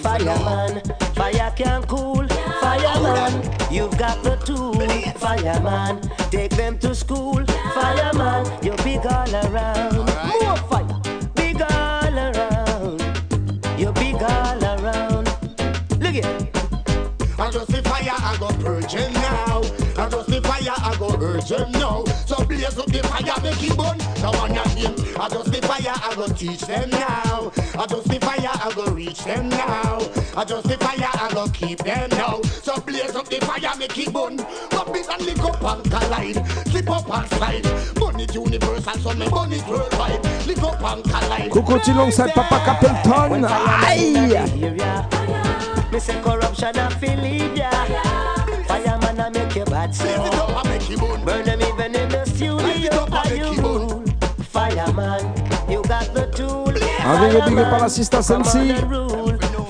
[0.02, 0.82] Fireman,
[1.14, 2.28] fire can cool.
[2.28, 3.34] Fireman,
[3.72, 4.74] you've got the tool.
[5.20, 6.02] Fireman,
[6.32, 7.46] take them to school.
[7.46, 9.96] Fireman, you're big all around.
[9.96, 11.00] More fire,
[11.36, 13.04] big all around.
[13.78, 15.28] You're big all around.
[16.02, 16.26] Look it.
[17.38, 19.62] I just the fire, I go purge him now.
[20.00, 22.06] I just the fire, I go urge him now.
[22.46, 23.98] So blaze up the fire, make it burn.
[24.22, 24.94] No one of him.
[25.20, 27.52] I just the fire, I go teach them now.
[27.74, 29.98] I just the fire, I go reach them now.
[30.38, 32.42] I just the fire, I go keep them now.
[32.44, 34.38] So blaze up the fire, make it burn.
[34.70, 36.46] Pop it and lick up and collide.
[36.70, 37.64] Slip up and slide.
[37.96, 40.24] Burn it universal, so me burn it worldwide.
[40.46, 41.50] Lick up and collide.
[41.52, 43.44] Cocoa Tea alongside Papa Capleton.
[43.50, 44.38] Aïe!
[45.92, 47.72] Me say corruption a feel leave ya.
[48.68, 50.06] Fireman a make you bad so.
[51.26, 51.50] Burn
[54.96, 56.68] Fireman, you got the tool.
[56.68, 58.74] Un big up, big up à l'assistant Sensi.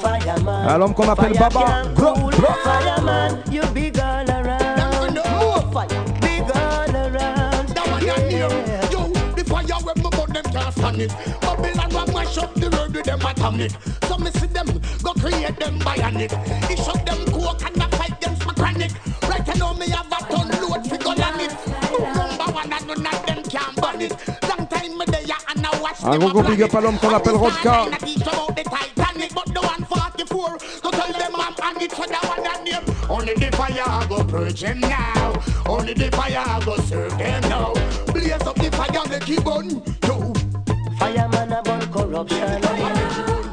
[0.01, 1.83] Fireman, À l'homme qu'on appelle fire Baba.
[1.95, 2.47] Bro, bro.
[2.63, 5.15] Fireman, you big all around.
[5.39, 5.87] More fire,
[6.21, 7.67] big all around.
[7.73, 8.49] That one you near.
[8.91, 11.11] Yo, the fire when me burn them can't stand it.
[11.41, 13.71] Babylon want mash up the road with them atomic.
[14.07, 14.67] So me see them
[15.01, 16.31] go create them bionic.
[16.69, 18.91] It shut them coke and I fight against my chronic.
[19.27, 21.51] Right now me have a ton load fi go on it.
[22.15, 24.34] Number one and none of them can burn it.
[25.85, 27.85] And I watch Un gros gros big up à l'homme qu'on appelle Rodka.
[29.33, 32.83] But the 144, go tell them I'm on it, so that one I name.
[33.09, 35.33] Only the fire I go purge them now.
[35.67, 37.73] Only the fire I go serve them now.
[38.13, 39.81] Blaze up the fire, make it burn.
[40.07, 40.33] Yo.
[40.97, 42.63] Fireman a burn corruption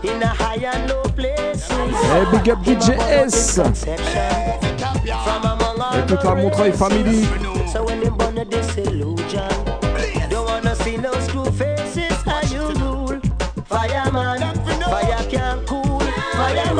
[0.04, 1.70] in a high and low places.
[1.70, 3.54] Et big up DJ S.
[3.54, 7.24] From among all Et toute la Montreuil family.
[7.72, 9.48] So when them burn a disillusion,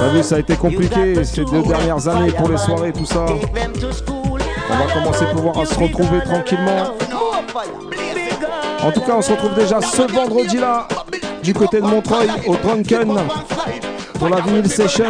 [0.02, 3.24] T'as vu, ça a été compliqué ces deux dernières années pour les soirées, tout ça.
[3.24, 6.96] On va commencer à pouvoir se retrouver tranquillement.
[8.82, 10.88] En tout cas, on se retrouve déjà ce vendredi-là
[11.44, 13.16] du côté de Montreuil au Drunken
[14.18, 15.04] pour la vinyle session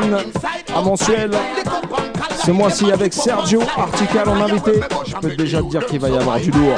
[0.77, 1.31] à mensuel.
[2.45, 4.73] Ce mois-ci avec Sergio Artical en invité.
[5.07, 6.77] Je peux déjà te dire qu'il va y avoir du lourd.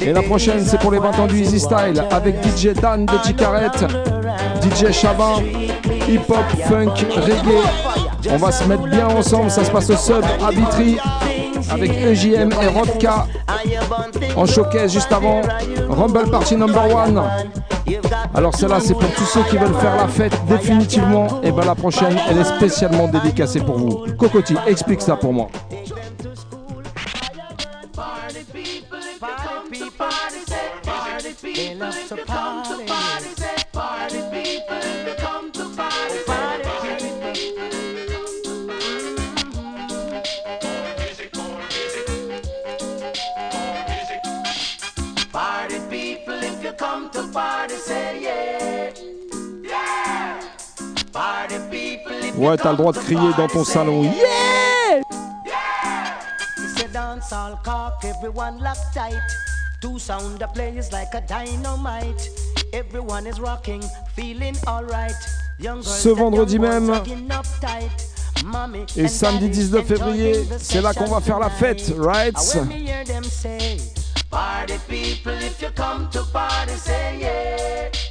[0.00, 3.16] Et la prochaine, c'est pour les 20 ans du Easy Style avec DJ Dan de
[3.18, 3.70] Ticaret,
[4.62, 5.42] DJ Chabin,
[6.08, 8.30] hip-hop, funk, reggae.
[8.30, 9.50] On va se mettre bien ensemble.
[9.50, 10.98] Ça se passe au sub à Vitry
[11.70, 13.26] avec EJM et Rodka
[14.36, 15.40] en showcase juste avant
[15.88, 17.22] Rumble Party Number One.
[18.34, 21.40] Alors celle-là c'est pour tous ceux qui veulent faire la fête définitivement.
[21.42, 24.06] Et ben la prochaine elle est spécialement dédicacée pour vous.
[24.18, 25.48] Cocotti, explique ça pour moi.
[52.42, 54.02] Ouais, t'as le droit de come to crier dans ton party, say salon.
[54.02, 55.00] Yeah!
[56.58, 59.14] It's a dance all cock, everyone lock tight.
[59.80, 62.30] Two sound the players like a dynamite.
[62.72, 63.80] Everyone is rocking,
[64.16, 65.12] feeling alright.
[65.60, 66.90] Young girls Ce and vendredi young boys même.
[66.90, 68.08] hugging up tight.
[68.44, 71.48] Mommy Et and samedi daddy 19 février, enjoying the c'est là qu'on va faire la
[71.48, 72.34] fête, right?
[72.36, 73.78] I when me hear them say,
[74.30, 77.88] Party people, if you come to party, say yeah.
[77.92, 78.01] Yeah.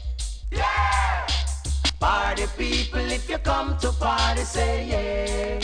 [2.02, 5.60] Party people, if you come to party, say yeah.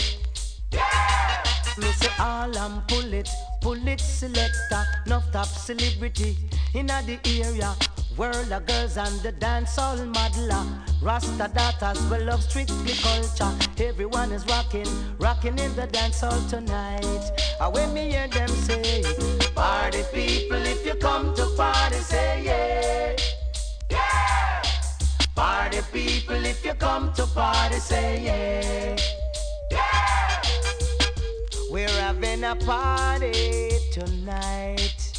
[1.76, 3.28] Me say all and pull it,
[3.60, 6.36] pull it selector, enough top celebrity
[6.74, 7.74] in the area.
[8.16, 10.64] World of girls and the dancehall modeler.
[11.02, 13.52] Rasta daughters will love strictly culture.
[13.82, 14.86] Everyone is rocking,
[15.18, 17.30] rocking in the dancehall tonight.
[17.60, 19.02] And when me hear them say,
[19.56, 23.16] Party people, if you come to party, say yeah.
[23.18, 23.37] Yeah.
[25.38, 28.96] Party people, if you come to party, say yeah.
[29.70, 30.42] Yeah.
[31.70, 35.12] We're having a party tonight.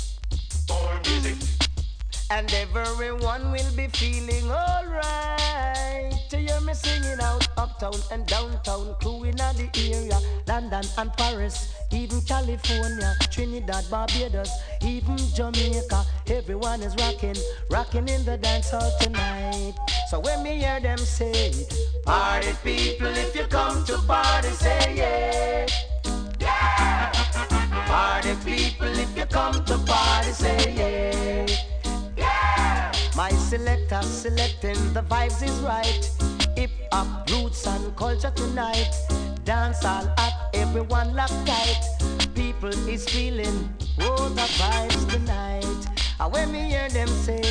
[2.30, 6.19] And everyone will be feeling alright.
[6.70, 13.16] Me singing out uptown and downtown, crewing at the area, London and Paris, even California,
[13.32, 14.52] Trinidad, Barbados,
[14.84, 16.06] even Jamaica.
[16.28, 17.36] Everyone is rocking,
[17.72, 19.74] rocking in the dance hall tonight.
[20.12, 21.66] So when me hear them say,
[22.06, 25.66] Party people, if you come to party, say yeah.
[26.40, 27.12] Yeah.
[27.88, 31.48] Party people, if you come to party, say yeah.
[32.16, 32.92] Yeah.
[33.16, 36.29] My selector selecting the vibes is right.
[36.60, 38.92] Hip hop, roots and culture tonight.
[39.46, 41.80] Dance all at everyone lock tight.
[42.36, 45.66] People is feeling oh the vibes tonight.
[46.20, 47.42] And when me hear them say,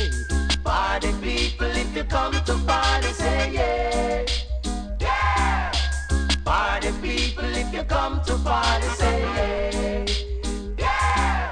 [0.63, 4.25] Party people, if you come to party, say yeah.
[4.99, 5.71] Yeah.
[6.45, 10.05] Party people, if you come to party, say yeah.
[10.77, 11.51] Yeah.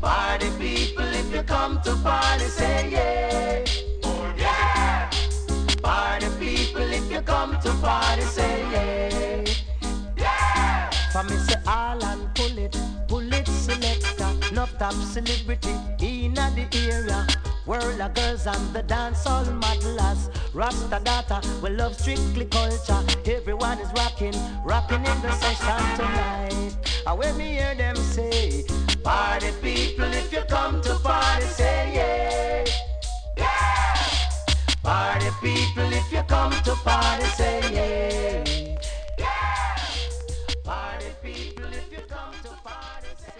[0.00, 2.88] Party people, if you come to party, say.
[2.90, 3.37] Yeah.
[7.80, 9.44] Party, say yeah.
[10.16, 10.90] Yeah.
[11.12, 12.76] For me say all and pull it,
[13.08, 17.26] pull it selector, no top celebrity in the area.
[17.66, 20.30] World of girls and the dance all modelers.
[20.54, 23.02] Rasta data, we love strictly culture.
[23.26, 24.34] Everyone is rocking,
[24.64, 26.76] rocking in the session tonight.
[27.06, 28.64] And when me hear them say,
[29.04, 31.67] Party people, if you come to party, say
[36.28, 38.44] come to party, say yeah.
[39.18, 39.76] Yeah.
[40.64, 43.32] Party people, if you come to party, say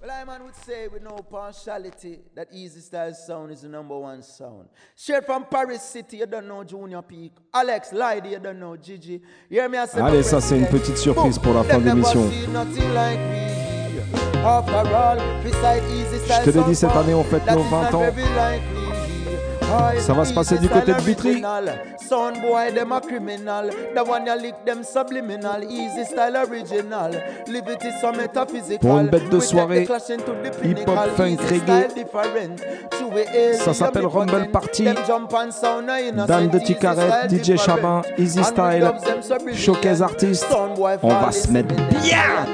[0.00, 3.98] Well, I man would say with no partiality that Easy Style sound is the number
[3.98, 4.68] one sound.
[4.94, 7.32] Straight from Paris City, you don't know Junior Peak.
[7.52, 9.20] Alex Lydie, you don't know Gigi.
[9.48, 9.78] You hear me?
[9.78, 12.30] I say Allez, ça c'est une petite surprise pour la fin de l'émission.
[12.30, 13.46] see nothing like me.
[14.44, 17.68] After all, beside Easy Style Je te l'ai dit, cette année, on fête nos is
[17.70, 18.04] 20 not ans.
[19.66, 19.98] Very likely.
[19.98, 21.28] Aye, Ça va se passer du Easy côté de Style Vitry.
[21.30, 21.78] original.
[22.08, 23.70] Sound boy, them a criminal.
[23.94, 25.62] The one you lick them subliminal.
[25.64, 27.10] Easy style original.
[27.48, 28.78] Liberty so metaphysical.
[28.78, 31.10] Pour une bête de We take the soirée, clash into the hip-hop, pinnacle.
[31.16, 31.88] funk, Easy reggae.
[31.88, 32.56] style different.
[32.90, 34.52] True alien, Ça s'appelle Rumble omnipotent.
[34.52, 34.84] Party.
[34.84, 36.26] Them jump and sound are innocent.
[36.28, 37.60] Dan de Easy Ticaret, style DJ different.
[37.82, 39.58] Chabin, Easy And we Style, dubs them so brilliant.
[39.58, 40.44] Showcase artiste.
[40.48, 42.02] Sound boy On va fall se mettre listening.
[42.02, 42.46] bien.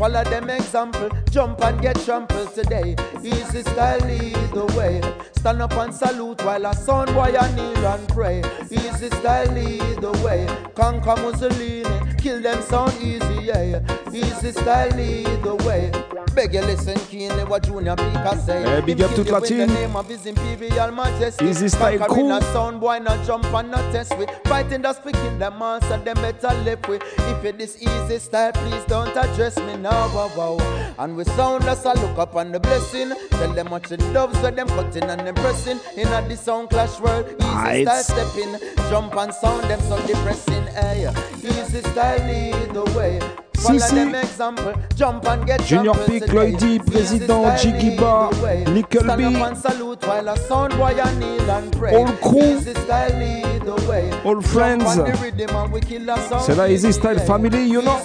[0.00, 0.24] And I say, easy style lead the way.
[0.24, 2.96] Follow them example, jump and get trampled today.
[3.22, 5.00] Easy style lead the way.
[5.36, 8.42] Stand up and salute while a sound boy a kneel and pray.
[8.70, 10.46] Easy style lead the way.
[10.74, 13.80] Conquer Mussolini, kill them sound easy, yeah.
[14.12, 15.90] Easy style lead the way.
[16.34, 18.64] Beg you listen keenly what Junior Peaker say.
[18.64, 19.58] Eh, big up Him toute la you in team.
[19.58, 21.44] the name of his imperial majesty.
[21.44, 22.32] Easy Style crew.
[22.32, 26.16] a sound boy not jump and not test with Fighting the speaking the monster them
[26.16, 30.94] better left with If it this easy style please don't address me now wow, wow.
[30.98, 34.38] And we sound us a look up on the blessing Tell them what the doves
[34.40, 37.82] where them cutting and them pressing In a the sound clash world Easy Aight.
[37.82, 38.56] style stepping
[38.88, 41.12] Jump and sound them so depressing hey.
[41.42, 43.20] Easy style lead the way
[43.56, 43.94] Si, Follow si.
[43.94, 46.52] them example Jump and get Junior trampled Peak, today.
[46.52, 48.64] Lloydie, Président, Easy style Jiggy lead Bar, the way.
[48.64, 49.24] Little Stand B.
[49.24, 52.56] up and salute while a sound boy a kneel and pray All crew.
[52.56, 54.10] Easy style lead the way.
[54.24, 54.84] All Jump friends.
[54.84, 57.24] on the rhythm and we kill a sound C'est la Easy Style yeah.
[57.26, 58.00] Family, you know.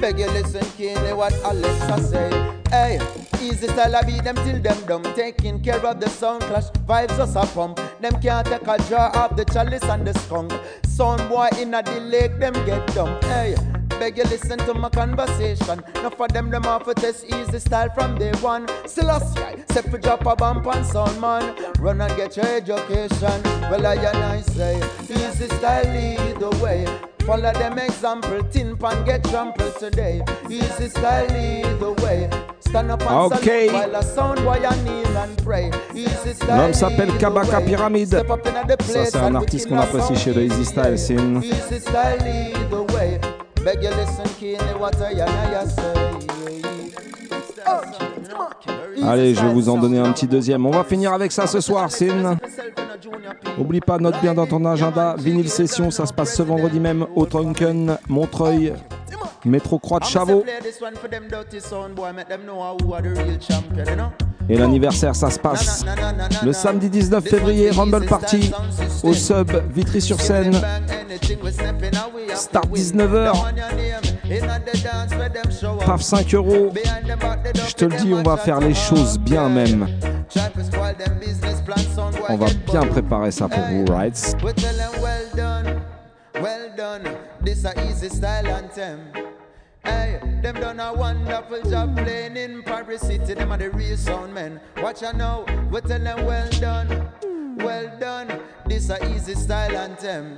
[0.00, 2.52] Beg you listen keenly what Alexa say.
[2.68, 3.00] Hey,
[3.40, 5.02] easy style I beat them till them dumb.
[5.14, 7.80] Taking care of the sound clash, vibes us a pump.
[8.00, 10.52] Them can't take a jar of the chalice and the skunk.
[10.84, 13.20] Sound boy in a the lake, them get dumb.
[13.22, 13.54] Hey.
[13.98, 15.82] Beg you listen to my conversation.
[15.96, 18.66] Now for them, them off test easy style from day one.
[18.96, 19.56] Yeah.
[19.70, 21.54] Set for drop a bump and sound man.
[21.78, 23.42] Run and get your education.
[23.70, 26.86] Well, I and I say, easy style lead the way.
[27.26, 30.22] Follow them example, tin pan get trampled today.
[30.48, 32.30] Easy style lead the way.
[32.60, 33.72] Stand up and Okay.
[33.72, 35.70] while a sound boy a kneel and pray.
[35.94, 40.64] Easy style L'homme s'appelle Kabaka the Ça, c'est un artiste qu'on apprécie chez le Easy
[40.64, 40.98] Style.
[40.98, 41.42] C'est une.
[41.42, 43.18] Easy style lead the way.
[43.66, 45.94] Beg you listen keenly what I and I say.
[49.02, 50.64] Allez, je vais vous en donner un petit deuxième.
[50.66, 52.36] On va finir avec ça ce soir, Sin.
[53.58, 55.16] Oublie pas, note bien dans ton agenda.
[55.18, 58.72] Vinyl Session, ça se passe ce vendredi même au Trunken, Montreuil.
[59.44, 60.44] Métro Croix de Chavaux.
[64.48, 65.84] Et l'anniversaire, ça se passe
[66.44, 68.52] le samedi 19 février, Rumble Party
[69.02, 70.60] au sub Vitry-sur-Seine.
[72.34, 73.32] Start 19h.
[75.84, 76.72] Paf 5 euros.
[77.68, 79.86] Je te le dis, on va faire les choses bien même.
[82.28, 84.36] On va bien préparer ça pour vous, right?
[86.42, 87.02] Well done.
[87.42, 89.25] This a easy style.
[89.86, 93.34] Hey, them done a wonderful job playing in Paris City.
[93.34, 94.60] Them are the real sound men.
[94.82, 95.44] Watch out now.
[95.70, 97.08] We tell them well done,
[97.56, 98.40] well done.
[98.66, 100.36] This a easy style anthem.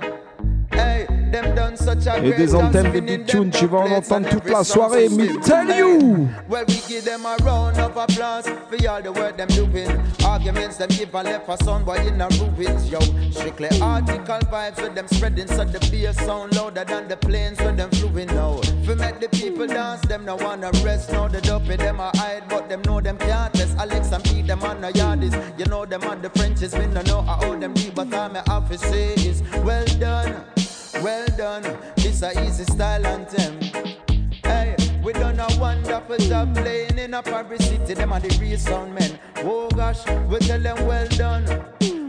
[0.71, 4.29] Hey, them done such Et des anthèmes de spinning Big Tune, tu vas en entendre
[4.29, 6.27] toute la soirée, me tell you!
[6.49, 9.89] Well, we give them a round of applause for all the work them doing.
[10.25, 12.27] Arguments them give a left for son boy in the
[12.57, 12.99] ruins, yo.
[13.31, 17.77] Strictly article vibes with them spreading so the bass sound louder than the planes with
[17.77, 18.59] them fluing now.
[18.87, 21.11] We make the people dance, them no wanna rest.
[21.11, 23.77] Now the dopey them a hide, but them know them can't test.
[23.77, 25.35] Alex and Pete them on the yardies.
[25.59, 28.07] You know them on the Frenches, me no know how them deep, but
[28.47, 30.35] have to say is well done,
[30.95, 31.63] well done.
[31.95, 33.59] This a easy style anthem.
[34.43, 37.93] Hey, we done a wonderful job playing in a Paris city.
[37.93, 39.19] Them are the real sound men.
[39.37, 41.45] Oh gosh, we tell them well done,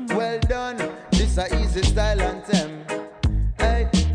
[0.08, 0.76] well done.
[1.10, 2.99] This a easy style anthem.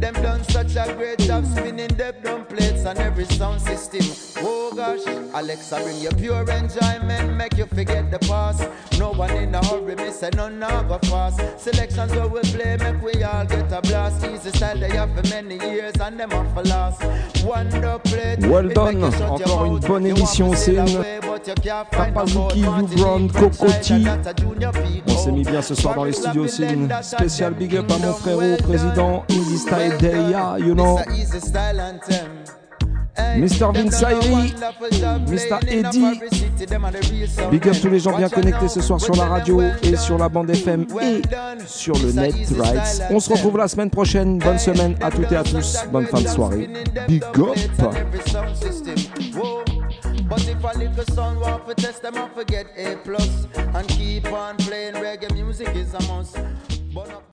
[0.06, 4.06] Them done such a great job spinning them drum plates and every sound system.
[4.45, 5.03] Oh gosh,
[5.34, 8.69] Alexa bring you pure enjoyment, make you forget the past.
[8.99, 11.41] No one in a hurry, me say none now go fast.
[11.60, 14.23] Selections where we play, make we all get a blast.
[14.27, 17.02] Easy style they have for many years and them off for last.
[17.44, 21.02] Wonder plate, Well done, your encore une bonne émission, c'est une
[21.91, 22.60] Papazuki.
[22.60, 24.06] You Brown, Kokoti.
[25.07, 26.64] On s'est mis bien ce soir dans les studios aussi.
[26.64, 31.00] Une spéciale big up à mon frérot, président Easy Style day, you know.
[33.38, 33.72] Mr.
[35.28, 35.60] Mr.
[35.68, 36.20] Eddie.
[37.50, 40.30] Big up tous les gens bien connectés ce soir sur la radio et sur la
[40.30, 41.22] bande FM et
[41.66, 43.04] sur le net rights.
[43.10, 44.40] On se retrouve la semaine prochaine.
[44.40, 45.78] Bonne semaine à toutes et à tous.
[45.92, 46.70] Bonne fin de soirée.
[47.08, 47.56] Big up.